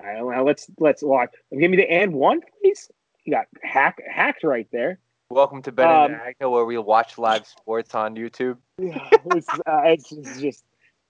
[0.04, 1.32] right, well, let's let's watch.
[1.52, 2.92] Give me the and one, please.
[3.26, 5.00] You got hack, hacked right there.
[5.32, 8.58] Welcome to Ben Um, and Agno, where we watch live sports on YouTube.
[8.78, 10.64] Yeah, it's, uh, it's, it's just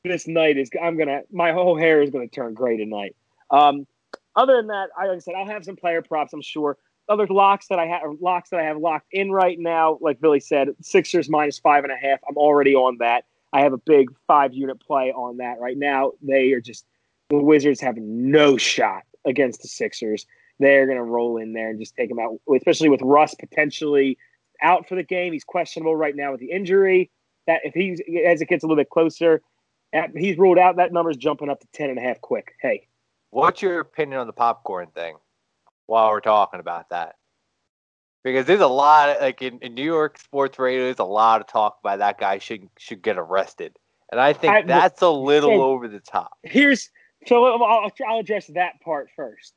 [0.06, 0.70] this night is.
[0.82, 1.24] I'm gonna.
[1.30, 3.18] My whole hair is gonna turn gray tonight.
[3.52, 3.86] Um,
[4.38, 6.32] other than that, I like I said, I'll have some player props.
[6.32, 6.78] I'm sure.
[7.10, 10.40] Other locks that I have locks that I have locked in right now, like Billy
[10.40, 12.20] said, Sixers minus five and a half.
[12.30, 13.26] I'm already on that.
[13.54, 16.12] I have a big five unit play on that right now.
[16.22, 16.86] They are just
[17.30, 20.26] the Wizards have no shot against the Sixers.
[20.60, 24.18] They're going to roll in there and just take them out, especially with Russ potentially
[24.62, 25.34] out for the game.
[25.34, 27.10] He's questionable right now with the injury.
[27.46, 29.42] That if he's as it gets a little bit closer,
[30.16, 30.76] he's ruled out.
[30.76, 32.54] That number's jumping up to ten and a half quick.
[32.62, 32.88] Hey,
[33.30, 35.16] What's your opinion on the popcorn thing?
[35.86, 37.16] While we're talking about that,
[38.24, 41.40] because there's a lot of, like in, in New York sports radio, there's a lot
[41.40, 43.78] of talk about that guy should should get arrested,
[44.12, 46.38] and I think I- that's a little over the top.
[46.44, 46.90] here's
[47.26, 49.54] so I'll, I'll, I'll address that part first.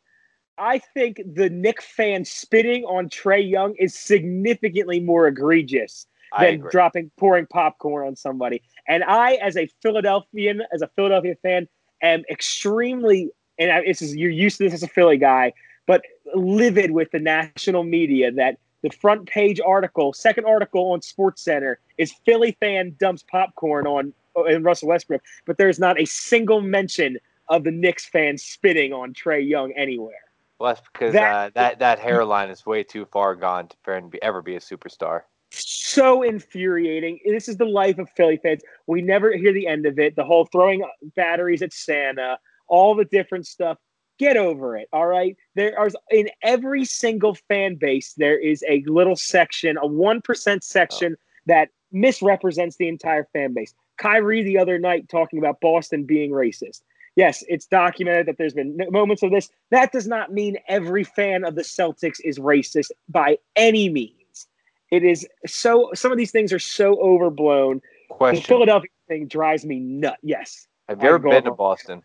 [0.56, 6.06] I think the Knick fan spitting on Trae Young is significantly more egregious
[6.38, 8.62] than dropping pouring popcorn on somebody.
[8.86, 11.66] And I, as a Philadelphian, as a Philadelphia fan,
[12.02, 13.30] am extremely
[13.60, 15.52] and I, this you're used to this as a Philly guy,
[15.86, 16.02] but
[16.34, 21.78] livid with the national media that the front page article, second article on Sports Center,
[21.98, 24.12] is Philly fan dumps popcorn on
[24.48, 27.18] in Russell Westbrook, but there's not a single mention
[27.48, 30.14] of the Knicks fan spitting on Trae Young anywhere.
[30.58, 33.94] Well, that's because That- uh, that that hairline is way too far gone to for
[33.96, 35.22] him to be, ever be a superstar.
[35.52, 37.18] so infuriating.
[37.26, 38.62] This is the life of Philly fans.
[38.86, 40.14] We never hear the end of it.
[40.14, 40.84] The whole throwing
[41.16, 42.38] batteries at Santa,
[42.70, 43.76] all the different stuff.
[44.18, 44.88] Get over it.
[44.92, 45.36] All right.
[45.54, 51.16] There are in every single fan base, there is a little section, a 1% section
[51.46, 53.74] that misrepresents the entire fan base.
[53.98, 56.82] Kyrie the other night talking about Boston being racist.
[57.16, 59.50] Yes, it's documented that there's been moments of this.
[59.70, 64.46] That does not mean every fan of the Celtics is racist by any means.
[64.90, 65.90] It is so.
[65.94, 67.80] Some of these things are so overblown.
[68.10, 68.42] Question.
[68.42, 70.18] The Philadelphia thing drives me nuts.
[70.22, 72.02] Yes, Have you ever I've gone been to on- Boston?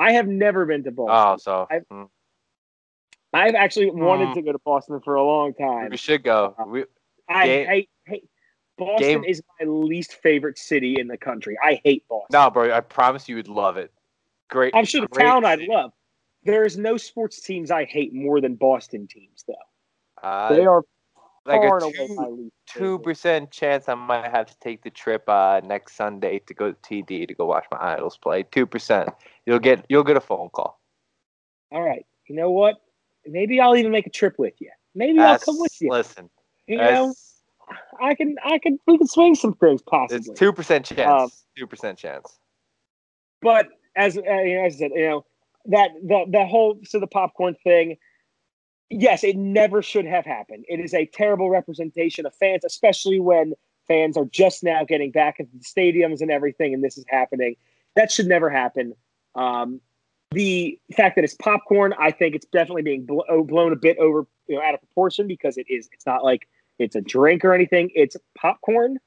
[0.00, 1.16] I have never been to Boston.
[1.16, 2.08] Oh, so I've- mm,
[3.32, 4.34] I've actually wanted Mm.
[4.34, 5.90] to go to Boston for a long time.
[5.90, 6.54] we should go.
[6.66, 6.84] We,
[7.28, 8.28] I Game- hate, hate
[8.78, 11.56] Boston Game- is my least favorite city in the country.
[11.62, 12.28] I hate Boston.
[12.32, 12.72] no, bro.
[12.74, 13.92] I promise you would love it.
[14.48, 14.74] Great.
[14.74, 15.92] I'm sure the town I'd love.
[16.42, 20.26] There is no sports teams I hate more than Boston teams, though.
[20.26, 20.82] Uh, They are
[21.46, 25.96] like a two, two percent chance I might have to take the trip uh, next
[25.96, 28.42] Sunday to go to TD to go watch my idols play.
[28.44, 29.08] Two percent.
[29.46, 30.80] You'll get you'll get a phone call.
[31.72, 32.04] All right.
[32.28, 32.76] You know what?
[33.26, 34.70] Maybe I'll even make a trip with you.
[34.94, 35.90] Maybe I'll come with you.
[35.90, 36.30] Listen,
[36.66, 37.14] You know,
[38.00, 40.34] I can, I can, we can swing some things it's possibly.
[40.34, 41.44] two percent Um, chance.
[41.56, 42.38] Two percent chance.
[43.42, 45.24] but as uh, you know, as I said, you know
[45.66, 47.96] that the the whole so the popcorn thing.
[48.90, 50.64] Yes, it never should have happened.
[50.68, 53.54] It is a terrible representation of fans, especially when
[53.86, 57.54] fans are just now getting back into the stadiums and everything, and this is happening.
[57.94, 58.94] That should never happen.
[59.36, 59.80] Um,
[60.32, 63.98] the fact that it's popcorn, I think it's definitely being bl- oh, blown a bit
[63.98, 65.88] over, you know, out of proportion because it is.
[65.92, 66.48] It's not like
[66.78, 67.90] it's a drink or anything.
[67.94, 68.98] It's popcorn.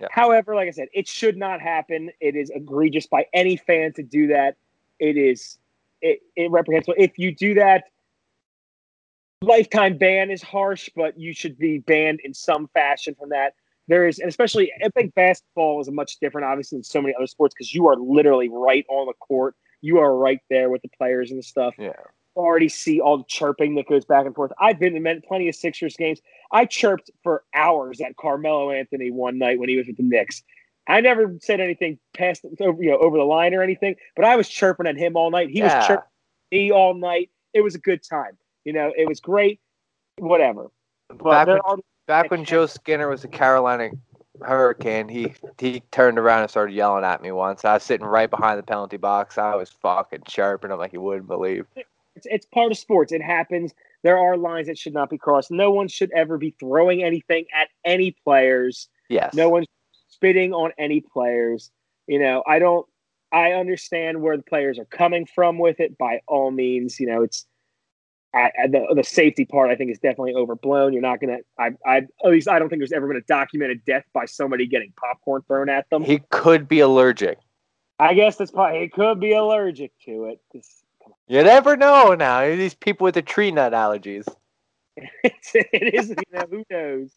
[0.00, 0.08] Yeah.
[0.10, 2.10] However, like I said, it should not happen.
[2.20, 4.56] It is egregious by any fan to do that.
[4.98, 5.58] It is
[6.02, 6.94] it, it reprehensible.
[6.98, 7.84] If you do that,
[9.46, 13.54] lifetime ban is harsh, but you should be banned in some fashion from that.
[13.88, 17.14] There is, and especially I think basketball is a much different, obviously, than so many
[17.14, 19.54] other sports because you are literally right on the court.
[19.80, 21.92] You are right there with the players and stuff Yeah.
[22.34, 24.50] already see all the chirping that goes back and forth.
[24.58, 26.20] I've been in plenty of Sixers games.
[26.50, 30.42] I chirped for hours at Carmelo Anthony one night when he was with the Knicks.
[30.88, 34.36] I never said anything past over you know over the line or anything, but I
[34.36, 35.50] was chirping at him all night.
[35.50, 35.76] He Yeah.
[35.76, 36.08] was chirping
[36.50, 37.30] me all night.
[37.52, 38.36] It was a good time.
[38.66, 39.60] You know, it was great.
[40.18, 40.72] Whatever.
[41.08, 41.76] But Back when, are
[42.08, 43.90] back when Joe Skinner was a Carolina
[44.42, 47.64] Hurricane, he he turned around and started yelling at me once.
[47.64, 49.38] I was sitting right behind the penalty box.
[49.38, 51.64] I was fucking chirping him like you wouldn't believe.
[51.76, 53.12] it's, it's part of sports.
[53.12, 53.72] It happens.
[54.02, 55.52] There are lines that should not be crossed.
[55.52, 58.88] No one should ever be throwing anything at any players.
[59.08, 59.32] Yes.
[59.32, 59.68] No one's
[60.08, 61.70] spitting on any players.
[62.08, 62.84] You know, I don't.
[63.30, 65.96] I understand where the players are coming from with it.
[65.96, 67.46] By all means, you know, it's
[68.34, 69.70] I, I, the the safety part.
[69.70, 70.92] I think is definitely overblown.
[70.92, 71.38] You're not gonna.
[71.58, 74.66] I, I at least I don't think there's ever been a documented death by somebody
[74.66, 76.02] getting popcorn thrown at them.
[76.02, 77.38] He could be allergic.
[77.98, 80.64] I guess that's probably he could be allergic to it.
[81.28, 82.46] You never know now.
[82.46, 84.26] These people with the tree nut allergies.
[85.54, 86.08] It is.
[86.08, 87.12] You know, who knows?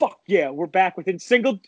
[0.00, 1.60] Fuck yeah, we're back within single.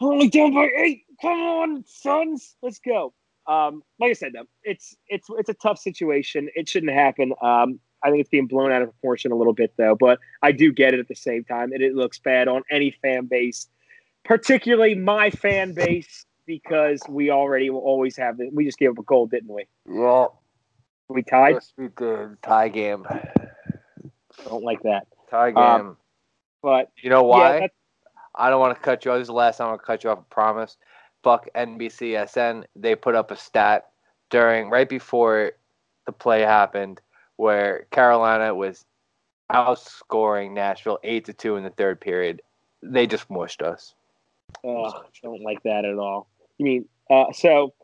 [0.00, 1.04] We're only down by eight.
[1.20, 3.12] Come on, Suns, let's go.
[3.50, 6.48] Um, like I said, though, it's it's it's a tough situation.
[6.54, 7.32] It shouldn't happen.
[7.42, 9.96] Um, I think it's being blown out of proportion a little bit though.
[9.98, 12.92] But I do get it at the same time, and it looks bad on any
[13.02, 13.66] fan base,
[14.24, 18.54] particularly my fan base, because we already will always have it.
[18.54, 19.66] We just gave up a goal, didn't we?
[19.90, 20.26] Yeah.
[21.08, 21.54] We tied.
[21.54, 22.40] Yes, we did.
[22.42, 23.04] Tie game.
[24.44, 25.06] Don't like that.
[25.28, 25.58] Tie game.
[25.58, 25.96] Um,
[26.62, 27.52] But you know why?
[27.54, 27.70] that's-
[28.32, 29.16] I don't want to cut you off.
[29.16, 30.76] This is the last time I'm going to cut you off, I promise.
[31.22, 32.64] Fuck NBCSN.
[32.76, 33.90] They put up a stat
[34.30, 35.52] during, right before
[36.06, 37.00] the play happened,
[37.36, 38.84] where Carolina was
[39.50, 42.42] outscoring Nashville 8 to 2 in the third period.
[42.82, 43.94] They just mushed us.
[44.64, 46.28] Oh, don't like that at all.
[46.58, 47.74] You mean uh, so?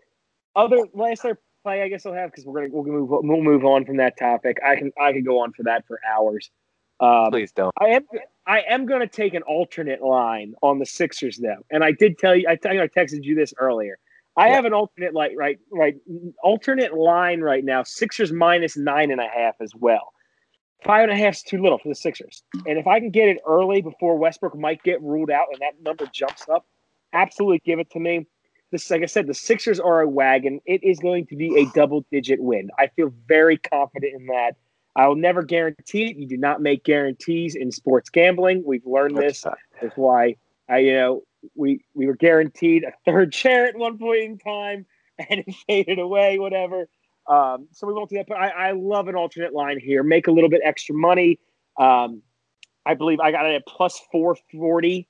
[0.54, 3.64] Other last other play, I guess I'll have because we're gonna we'll move we'll move
[3.64, 4.58] on from that topic.
[4.64, 6.50] I can I can go on for that for hours.
[7.00, 7.72] Um, Please don't.
[7.78, 8.06] I am
[8.46, 12.18] I am going to take an alternate line on the Sixers though, and I did
[12.18, 13.98] tell you I, tell you I texted you this earlier.
[14.36, 14.54] I Yeah.
[14.54, 15.96] have an alternate like right right
[16.42, 17.82] alternate line right now.
[17.82, 20.12] Sixers minus nine and a half as well.
[20.84, 23.28] Five and a half is too little for the Sixers, and if I can get
[23.28, 26.66] it early before Westbrook might get ruled out and that number jumps up,
[27.12, 28.26] absolutely give it to me.
[28.72, 30.60] This, like I said, the Sixers are a wagon.
[30.66, 32.68] It is going to be a double-digit win.
[32.78, 34.56] I feel very confident in that.
[34.96, 36.16] I will never guarantee it.
[36.16, 38.62] You do not make guarantees in sports gambling.
[38.64, 39.44] We've learned this.
[39.80, 40.36] That's why
[40.70, 41.22] I, you know,
[41.54, 44.86] we we were guaranteed a third chair at one point in time,
[45.30, 46.38] and it faded away.
[46.38, 46.88] Whatever.
[47.28, 48.26] Um, so we won't do that.
[48.26, 50.02] But I, I love an alternate line here.
[50.02, 51.38] Make a little bit extra money.
[51.78, 52.22] Um,
[52.86, 55.08] I believe I got it at plus four forty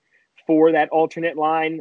[0.49, 1.81] for that alternate line.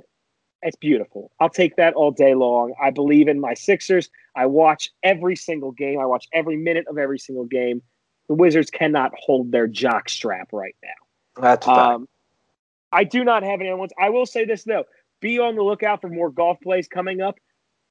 [0.62, 1.32] It's beautiful.
[1.40, 2.74] I'll take that all day long.
[2.82, 4.10] I believe in my Sixers.
[4.36, 6.00] I watch every single game.
[6.00, 7.82] I watch every minute of every single game.
[8.28, 11.42] The Wizards cannot hold their jock strap right now.
[11.42, 11.68] That's.
[11.68, 12.08] Um,
[12.92, 13.92] I do not have any other ones.
[14.00, 14.86] I will say this though:
[15.20, 17.38] be on the lookout for more golf plays coming up.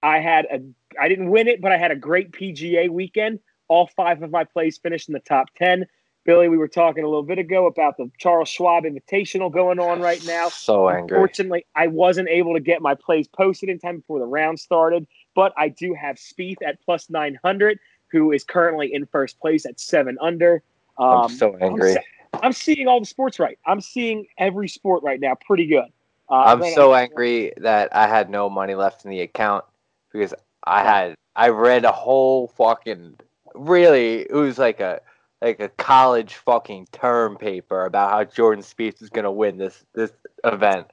[0.03, 0.61] I had a,
[1.01, 3.41] I didn't win it, but I had a great PGA weekend.
[3.69, 5.87] All five of my plays finished in the top ten.
[6.25, 10.01] Billy, we were talking a little bit ago about the Charles Schwab Invitational going on
[10.01, 10.49] right now.
[10.49, 11.17] So angry.
[11.17, 15.07] Unfortunately, I wasn't able to get my plays posted in time before the round started,
[15.35, 17.79] but I do have Spieth at plus 900,
[18.15, 20.63] who is currently in first place at seven under.
[20.99, 21.95] Um, I'm so angry.
[21.95, 22.05] se-
[22.43, 23.59] I'm seeing all the sports right.
[23.67, 25.89] I'm seeing every sport right now pretty good.
[26.31, 29.65] Uh, I'm so I- angry that I had no money left in the account
[30.13, 33.17] because I had I read a whole fucking
[33.57, 35.01] really it was like a
[35.43, 40.13] like a college fucking term paper about how Jordan Spieth is gonna win this this
[40.45, 40.87] event,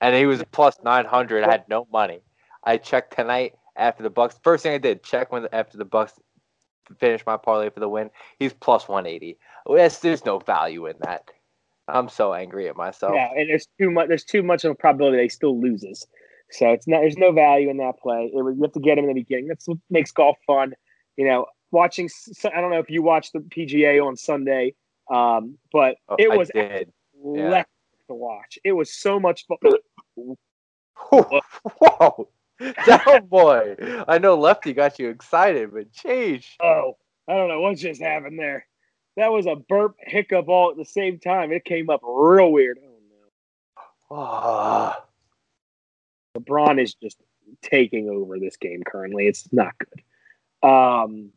[0.00, 1.44] and he was plus nine hundred.
[1.44, 2.18] I had no money.
[2.64, 4.38] I checked tonight after the Bucks.
[4.42, 6.14] First thing I did check when after the Bucks
[6.98, 8.10] finished my parlay for the win.
[8.38, 9.38] He's plus one eighty.
[9.66, 11.30] There's, there's no value in that.
[11.88, 13.12] I'm so angry at myself.
[13.14, 14.08] Yeah, and there's too much.
[14.08, 16.06] There's too much of a probability that he still loses.
[16.50, 17.00] So it's not.
[17.00, 18.30] There's no value in that play.
[18.34, 19.48] It, was- you have to get him in the beginning.
[19.48, 20.74] That's what makes golf fun.
[21.16, 22.08] You know, watching.
[22.44, 24.74] I don't know if you watched the PGA on Sunday,
[25.12, 26.92] um, but Oh, it was did.
[27.24, 27.66] electric
[28.08, 28.58] to watch.
[28.64, 29.58] It was so much fun.
[31.10, 32.28] Whoa,
[32.86, 33.76] down boy!
[34.08, 36.46] I know Lefty got you excited, but jeez.
[36.62, 36.96] Oh,
[37.28, 38.66] I don't know what just happened there.
[39.16, 41.52] That was a burp hiccup all at the same time.
[41.52, 42.78] It came up real weird.
[42.82, 42.98] Oh
[44.10, 44.16] no.
[44.16, 45.04] Ah,
[46.36, 47.18] LeBron is just
[47.62, 49.26] taking over this game currently.
[49.26, 50.68] It's not good.
[50.68, 51.30] Um,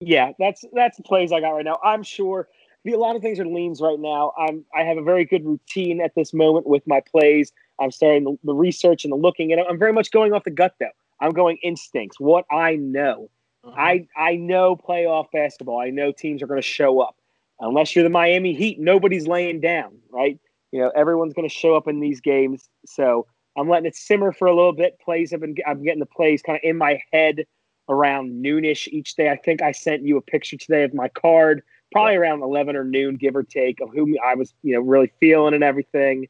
[0.00, 1.78] yeah, that's that's the plays I got right now.
[1.82, 2.48] I'm sure
[2.86, 4.32] a lot of things are leans right now.
[4.36, 7.52] I'm I have a very good routine at this moment with my plays.
[7.82, 10.50] I'm starting the, the research and the looking, and I'm very much going off the
[10.50, 10.86] gut though.
[11.20, 13.30] I'm going instincts, what I know.
[13.64, 13.74] Uh-huh.
[13.76, 15.80] I I know playoff basketball.
[15.80, 17.16] I know teams are going to show up.
[17.60, 20.38] Unless you're the Miami Heat, nobody's laying down, right?
[20.72, 22.68] You know, everyone's going to show up in these games.
[22.86, 24.98] So I'm letting it simmer for a little bit.
[24.98, 27.44] Plays have been I'm getting the plays kind of in my head
[27.88, 29.30] around noonish each day.
[29.30, 32.84] I think I sent you a picture today of my card, probably around 11 or
[32.84, 36.28] noon, give or take, of whom I was, you know, really feeling and everything.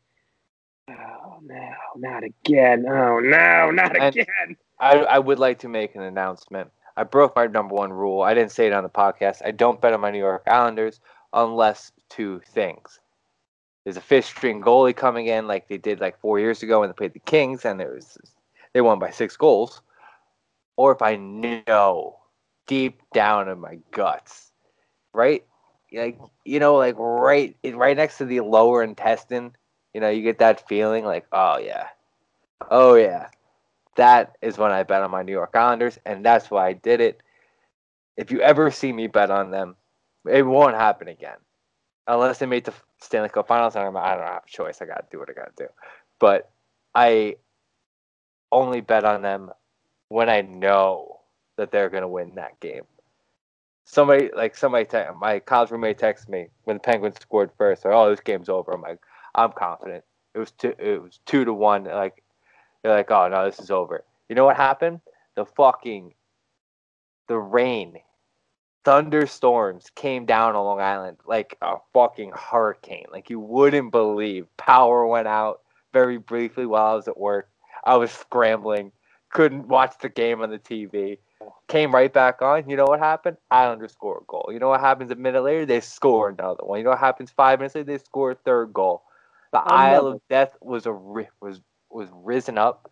[0.90, 2.84] Oh no, not again!
[2.88, 4.56] Oh no, not And- again!
[4.80, 6.70] I, I would like to make an announcement.
[6.96, 8.22] I broke my number one rule.
[8.22, 9.40] I didn't say it on the podcast.
[9.44, 11.00] I don't bet on my New York Islanders
[11.32, 13.00] unless two things.
[13.84, 16.88] There's a fifth string goalie coming in like they did like four years ago when
[16.88, 18.18] they played the Kings and there was
[18.74, 19.82] they won by six goals.
[20.76, 22.18] Or if I know
[22.66, 24.52] deep down in my guts,
[25.14, 25.44] right?
[25.92, 29.52] Like you know, like right right next to the lower intestine,
[29.94, 31.88] you know, you get that feeling like, oh yeah.
[32.70, 33.28] Oh yeah
[33.96, 37.00] that is when I bet on my New York Islanders, and that's why I did
[37.00, 37.22] it.
[38.16, 39.76] If you ever see me bet on them,
[40.30, 41.38] it won't happen again,
[42.06, 43.76] unless they make the Stanley Cup Finals.
[43.76, 44.82] And I'm, I don't have a choice.
[44.82, 45.70] I got to do what I got to do.
[46.20, 46.50] But
[46.94, 47.36] I
[48.52, 49.50] only bet on them
[50.08, 51.20] when I know
[51.56, 52.84] that they're going to win that game.
[53.84, 57.84] somebody like somebody te- my college roommate texted me when the Penguins scored first.
[57.84, 58.72] Like, oh, this game's over.
[58.72, 59.00] I'm like,
[59.34, 60.04] I'm confident.
[60.34, 60.74] It was two.
[60.78, 61.84] It was two to one.
[61.84, 62.22] Like
[62.82, 64.04] they're like, oh no, this is over.
[64.28, 65.00] You know what happened?
[65.34, 66.14] The fucking
[67.28, 67.98] the rain,
[68.84, 73.06] thunderstorms came down on Long Island like a fucking hurricane.
[73.10, 74.46] Like you wouldn't believe.
[74.56, 75.60] Power went out
[75.92, 77.48] very briefly while I was at work.
[77.84, 78.92] I was scrambling,
[79.30, 81.18] couldn't watch the game on the TV.
[81.66, 82.68] Came right back on.
[82.68, 83.36] You know what happened?
[83.50, 84.50] Islanders score a goal.
[84.52, 85.66] You know what happens a minute later?
[85.66, 86.78] They score another one.
[86.78, 87.86] You know what happens five minutes later?
[87.86, 89.02] They score a third goal.
[89.52, 92.90] The Isle of Death was a was was risen up.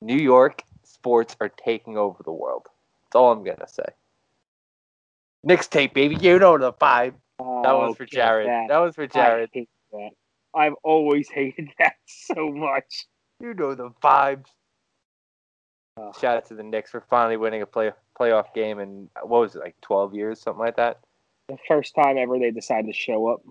[0.00, 2.66] New York sports are taking over the world.
[3.04, 3.84] That's all I'm gonna say.
[5.44, 6.16] Knicks tape, baby.
[6.16, 7.14] You know the vibe.
[7.38, 8.48] Oh, That was for Jared.
[8.48, 8.68] That.
[8.68, 9.50] That was for Jared.
[9.54, 10.10] I.
[10.54, 13.06] I've always hated that so much.
[13.40, 14.46] You know the vibes.
[15.98, 16.14] Ugh.
[16.18, 19.56] Shout out to the Knicks for finally winning a play playoff game in what was
[19.56, 21.00] it like twelve years, something like that.
[21.48, 23.42] The first time ever they decided to show up.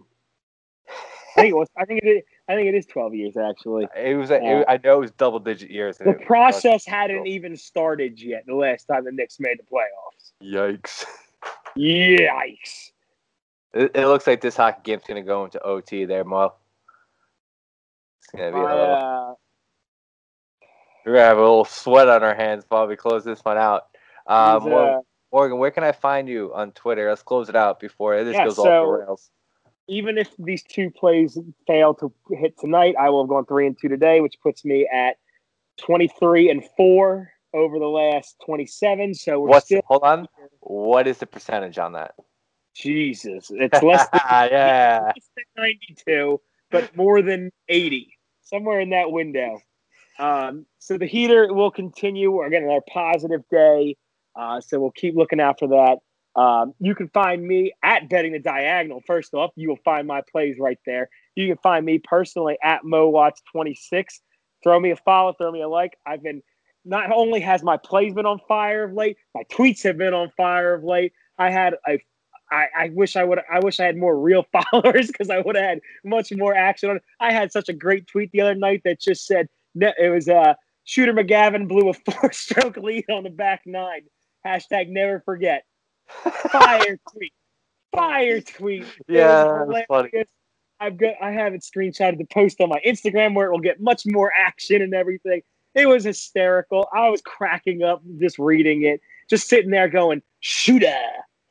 [1.38, 1.70] I think it was.
[1.78, 2.24] I think it is.
[2.50, 3.88] I think it is twelve years actually.
[3.96, 4.32] It was.
[4.32, 5.98] it, I know it was double digit years.
[5.98, 8.46] The process hadn't even started yet.
[8.46, 10.32] The last time the Knicks made the playoffs.
[10.44, 11.06] Yikes!
[11.78, 12.92] Yikes!
[13.74, 16.54] It, it looks like this hockey game's gonna go into OT there, Mo.
[18.20, 18.96] It's gonna be a little.
[18.96, 19.34] uh,
[21.06, 23.84] We're gonna have a little sweat on our hands while we close this one out.
[24.28, 25.00] Uh, Morgan, uh,
[25.32, 27.08] Morgan, where can I find you on Twitter?
[27.10, 29.32] Let's close it out before this Yeah, goes off so- the rails.
[29.92, 31.38] Even if these two plays
[31.68, 34.88] fail to hit tonight, I will have gone three and two today, which puts me
[34.92, 35.18] at
[35.78, 39.14] twenty three and four over the last twenty seven.
[39.14, 40.28] So we're What's still hold on?
[40.62, 42.16] What is the percentage on that?
[42.74, 43.52] Jesus.
[43.54, 45.12] It's less than yeah.
[45.14, 46.40] less than 92,
[46.70, 49.60] but more than 80, somewhere in that window.
[50.18, 52.32] Um, so the heater will continue.
[52.32, 53.98] We're getting our positive day.
[54.36, 55.98] Uh, so we'll keep looking out for that.
[56.36, 59.02] Um, you can find me at Betting the Diagonal.
[59.06, 61.10] First off, you will find my plays right there.
[61.36, 64.06] You can find me personally at MoWatts26.
[64.64, 65.98] Throw me a follow, throw me a like.
[66.06, 66.42] I've been
[66.86, 70.32] not only has my plays been on fire of late, my tweets have been on
[70.38, 71.14] fire of late.
[71.38, 72.00] I had a
[72.52, 73.40] I, I wish I would.
[73.52, 76.90] I wish I had more real followers because I would have had much more action
[76.90, 77.04] on it.
[77.20, 80.54] I had such a great tweet the other night that just said it was uh,
[80.84, 84.02] Shooter McGavin blew a four-stroke lead on the back nine.
[84.46, 85.64] Hashtag never forget.
[86.52, 87.34] Fire tweet.
[87.94, 88.86] Fire tweet.
[89.08, 90.12] Yeah, that's funny.
[90.80, 91.14] I've got.
[91.22, 94.32] I have it screenshotted to post on my Instagram where it will get much more
[94.36, 95.42] action and everything.
[95.76, 96.88] It was hysterical.
[96.94, 99.00] I was cracking up just reading it,
[99.30, 100.94] just sitting there going shooter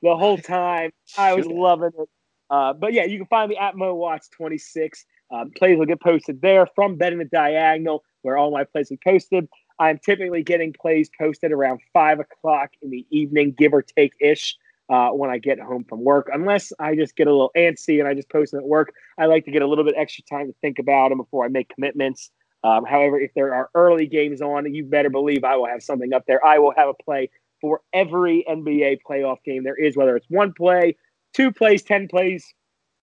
[0.03, 0.91] the whole time.
[1.17, 2.09] I was loving it.
[2.51, 5.05] Uh, but yeah, you can find me at MoWatch26.
[5.31, 8.97] Um, plays will get posted there from Betting the Diagonal, where all my plays are
[9.03, 9.49] posted.
[9.81, 14.57] I'm typically getting plays posted around five o'clock in the evening, give or take ish,
[14.91, 16.29] uh, when I get home from work.
[16.33, 19.27] Unless I just get a little antsy and I just post them at work, I
[19.27, 21.73] like to get a little bit extra time to think about them before I make
[21.75, 22.31] commitments.
[22.63, 26.13] Um, however, if there are early games on, you better believe I will have something
[26.13, 26.45] up there.
[26.45, 30.53] I will have a play for every NBA playoff game there is, whether it's one
[30.53, 30.97] play,
[31.33, 32.53] two plays, 10 plays.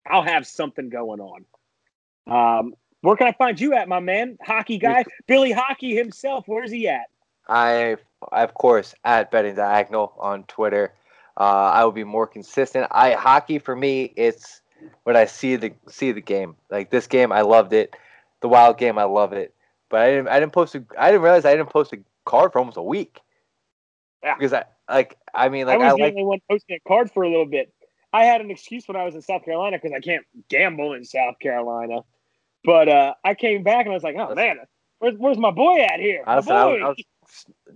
[0.07, 1.45] I'll have something going on.
[2.27, 2.75] Um,
[3.05, 4.39] where can I find you at, my man?
[4.43, 6.45] Hockey guy, Billy Hockey himself.
[6.47, 7.11] Where's he at?
[7.49, 7.97] I,
[8.33, 10.95] I of course at betting diagonal on Twitter.
[11.37, 12.87] Uh, I will be more consistent.
[12.91, 14.63] I hockey for me, it's
[15.03, 16.57] when I see the see the game.
[16.71, 17.95] Like this game, I loved it.
[18.41, 19.55] The wild game, I love it.
[19.91, 22.53] But I didn't I didn't post a I didn't realize I didn't post a card
[22.53, 23.21] for almost a week.
[24.23, 24.35] Yeah.
[24.35, 26.89] Because I like I mean like I I, was the like only one posting a
[26.89, 27.71] card for a little bit.
[28.15, 31.05] I had an excuse when I was in South Carolina because I can't gamble in
[31.05, 32.03] South Carolina.
[32.65, 34.59] But uh, I came back and I was like, oh man,
[34.99, 36.23] where's, where's my boy at here?
[36.27, 36.81] My I was, I was.
[36.83, 37.05] I was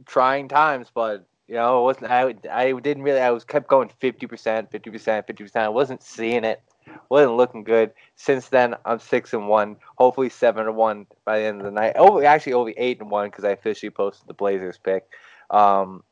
[0.06, 2.34] trying times, but you know, it wasn't I?
[2.50, 3.20] I didn't really.
[3.20, 5.64] I was kept going fifty percent, fifty percent, fifty percent.
[5.64, 6.62] I wasn't seeing it.
[7.10, 7.92] wasn't looking good.
[8.16, 9.76] Since then, I'm six and one.
[9.96, 11.94] Hopefully, seven and one by the end of the night.
[11.96, 15.06] Oh, actually, only eight and one because I officially posted the Blazers pick.
[15.50, 16.02] Um,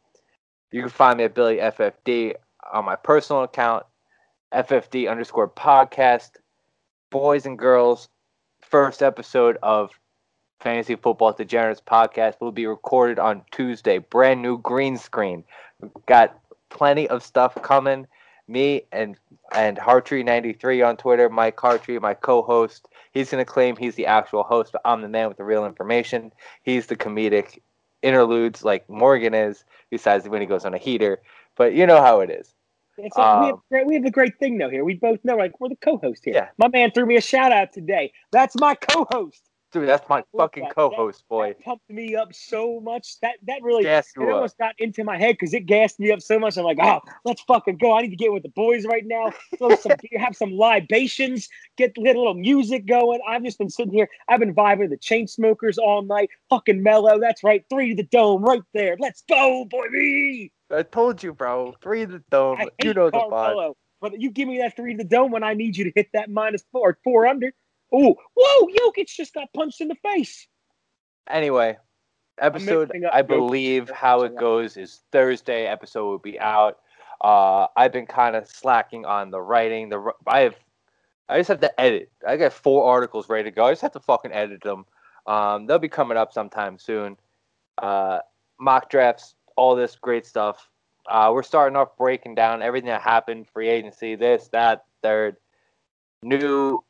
[0.70, 2.35] you can find me at Billy FFD
[2.72, 3.85] on my personal account,
[4.53, 6.31] FFD underscore podcast.
[7.11, 8.09] Boys and girls,
[8.71, 9.91] first episode of
[10.61, 13.99] Fantasy Football Degenerates podcast will be recorded on Tuesday.
[13.99, 15.45] Brand new green screen.
[15.81, 16.39] We've got
[16.69, 18.07] plenty of stuff coming.
[18.49, 19.17] Me and
[19.53, 22.89] and Hartree93 on Twitter, Mike Hartree, my co-host.
[23.12, 26.33] He's gonna claim he's the actual host, but I'm the man with the real information.
[26.62, 27.59] He's the comedic
[28.03, 31.21] interludes like Morgan is, besides when he goes on a heater.
[31.57, 32.56] But you know how it is.
[32.99, 34.85] It's like, we, have Um, great, we have a great thing though here.
[34.85, 36.35] We both know like we're the co-host here.
[36.35, 36.49] Yeah.
[36.59, 38.13] My man threw me a shout out today.
[38.33, 39.43] That's my co-host.
[39.73, 40.75] Dude, that's my fucking that.
[40.75, 41.49] co-host, boy.
[41.49, 43.19] That pumped me up so much.
[43.21, 44.35] That that really it up.
[44.35, 46.57] almost got into my head because it gassed me up so much.
[46.57, 47.93] I'm like, oh, let's fucking go.
[47.93, 49.33] I need to get with the boys right now.
[49.59, 51.49] Throw some, have some libations.
[51.77, 53.21] Get, get a little music going.
[53.29, 54.09] I've just been sitting here.
[54.29, 56.31] I've been vibing with the Chainsmokers all night.
[56.49, 57.19] Fucking mellow.
[57.21, 57.65] That's right.
[57.69, 58.97] Three to the dome right there.
[58.99, 60.49] Let's go, boy.
[60.71, 61.75] I told you, bro.
[61.83, 62.59] Three the dome.
[62.83, 63.75] You know the vibe.
[64.01, 66.09] But you give me that three to the dome when I need you to hit
[66.12, 67.53] that minus four, four under.
[67.93, 68.69] Oh, whoa!
[68.69, 70.47] Jokic just got punched in the face.
[71.29, 71.77] Anyway,
[72.39, 75.67] episode I believe how it goes is Thursday.
[75.67, 76.79] Episode will be out.
[77.21, 79.89] Uh, I've been kind of slacking on the writing.
[79.89, 80.57] The I have,
[81.29, 82.11] I just have to edit.
[82.27, 83.64] I got four articles ready to go.
[83.64, 84.85] I just have to fucking edit them.
[85.27, 87.17] Um, they'll be coming up sometime soon.
[87.79, 88.19] Uh,
[88.61, 90.69] mock drafts, all this great stuff.
[91.09, 95.37] Uh, we're starting off breaking down everything that happened, free agency, this, that, third,
[96.23, 96.81] new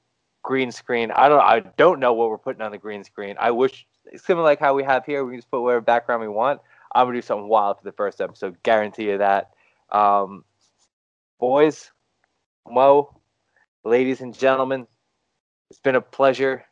[0.43, 1.11] green screen.
[1.11, 3.37] I don't, I don't know what we're putting on the green screen.
[3.39, 6.23] I wish it's similar like how we have here, we can just put whatever background
[6.23, 6.61] we want.
[6.95, 9.51] I'm gonna do something wild for the first episode, guarantee you that.
[9.91, 10.45] Um,
[11.39, 11.91] boys,
[12.69, 13.15] Mo,
[13.85, 14.87] ladies and gentlemen,
[15.71, 16.65] it's been a pleasure.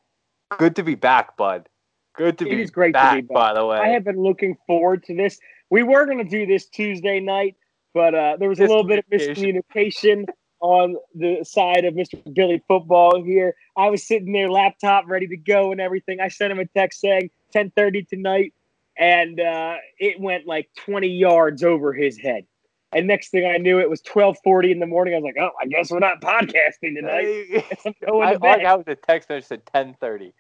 [0.56, 1.68] Good to be back, bud.
[2.14, 3.28] Good to It be is great to be back.
[3.28, 3.78] by the way.
[3.78, 5.38] I have been looking forward to this.
[5.74, 7.56] We were going to do this Tuesday night,
[7.94, 10.24] but uh, there was a little bit of miscommunication
[10.60, 12.22] on the side of Mr.
[12.32, 13.56] Billy Football here.
[13.76, 16.20] I was sitting there, laptop ready to go and everything.
[16.20, 18.54] I sent him a text saying 10:30 tonight,
[18.96, 22.46] and uh, it went like 20 yards over his head.
[22.92, 25.14] And next thing I knew, it was 12:40 in the morning.
[25.14, 28.62] I was like, "Oh, I guess we're not podcasting tonight." I'm going I to bed.
[28.62, 30.34] how the text message said 10:30.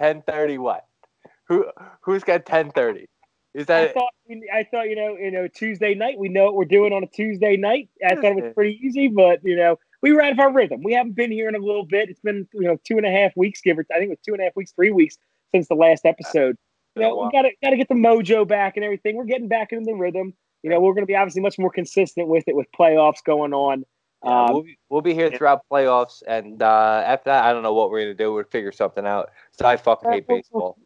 [0.00, 0.86] 10:30 what?
[1.48, 1.66] Who
[2.02, 3.06] who's got 10:30?
[3.58, 4.12] Is I thought
[4.54, 6.18] I thought you know you know Tuesday night.
[6.18, 7.88] We know what we're doing on a Tuesday night.
[8.06, 10.82] I thought it was pretty easy, but you know we were out of our rhythm.
[10.84, 12.08] We haven't been here in a little bit.
[12.08, 14.18] It's been you know two and a half weeks, give or I think it was
[14.24, 15.18] two and a half weeks, three weeks
[15.52, 16.56] since the last episode.
[16.94, 19.16] You know we got to got to get the mojo back and everything.
[19.16, 20.34] We're getting back into the rhythm.
[20.62, 23.52] You know we're going to be obviously much more consistent with it with playoffs going
[23.52, 23.84] on.
[24.24, 27.62] Yeah, Um, we'll, be, we'll be here throughout playoffs, and uh, after that, I don't
[27.62, 28.32] know what we're gonna do.
[28.32, 29.30] We'll figure something out.
[29.52, 30.76] So I fucking hate baseball.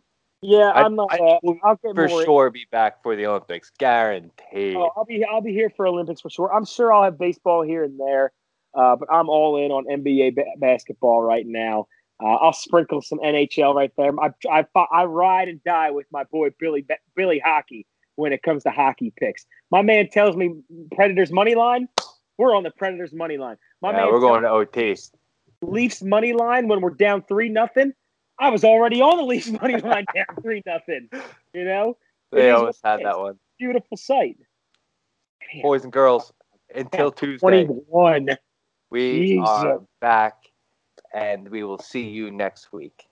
[0.43, 1.09] Yeah, I- I'm not.
[1.13, 1.59] I uh, will
[1.95, 4.77] For sure, be back for the Olympics, guaranteed.
[4.77, 6.53] Oh, I'll be I'll be here for Olympics for sure.
[6.53, 8.33] I'm sure I'll have baseball here and there,
[8.75, 11.87] uh, but I'm all in on NBA ba- basketball right now.
[12.23, 14.13] Uh, I'll sprinkle some NHL right there.
[14.21, 16.85] I, I I ride and die with my boy Billy
[17.15, 17.87] Billy Hockey
[18.17, 19.47] when it comes to hockey picks.
[19.71, 20.55] My man tells me
[20.95, 21.89] Predators money line.
[22.37, 23.57] We're on the Predators money line.
[23.81, 24.97] My yeah, man we're going to OT.
[25.63, 27.93] Leafs money line when we're down three nothing.
[28.43, 31.09] I was already on the Leafs money line down three nothing.
[31.55, 31.97] You know,
[32.33, 33.39] They almost had that one.
[33.57, 34.37] beautiful sight.
[35.55, 36.33] Man, Boys and girls,
[36.75, 38.27] until Tuesday, 21.
[38.91, 39.49] we Jesus.
[39.49, 40.35] are back,
[41.15, 43.07] and we will see you next week.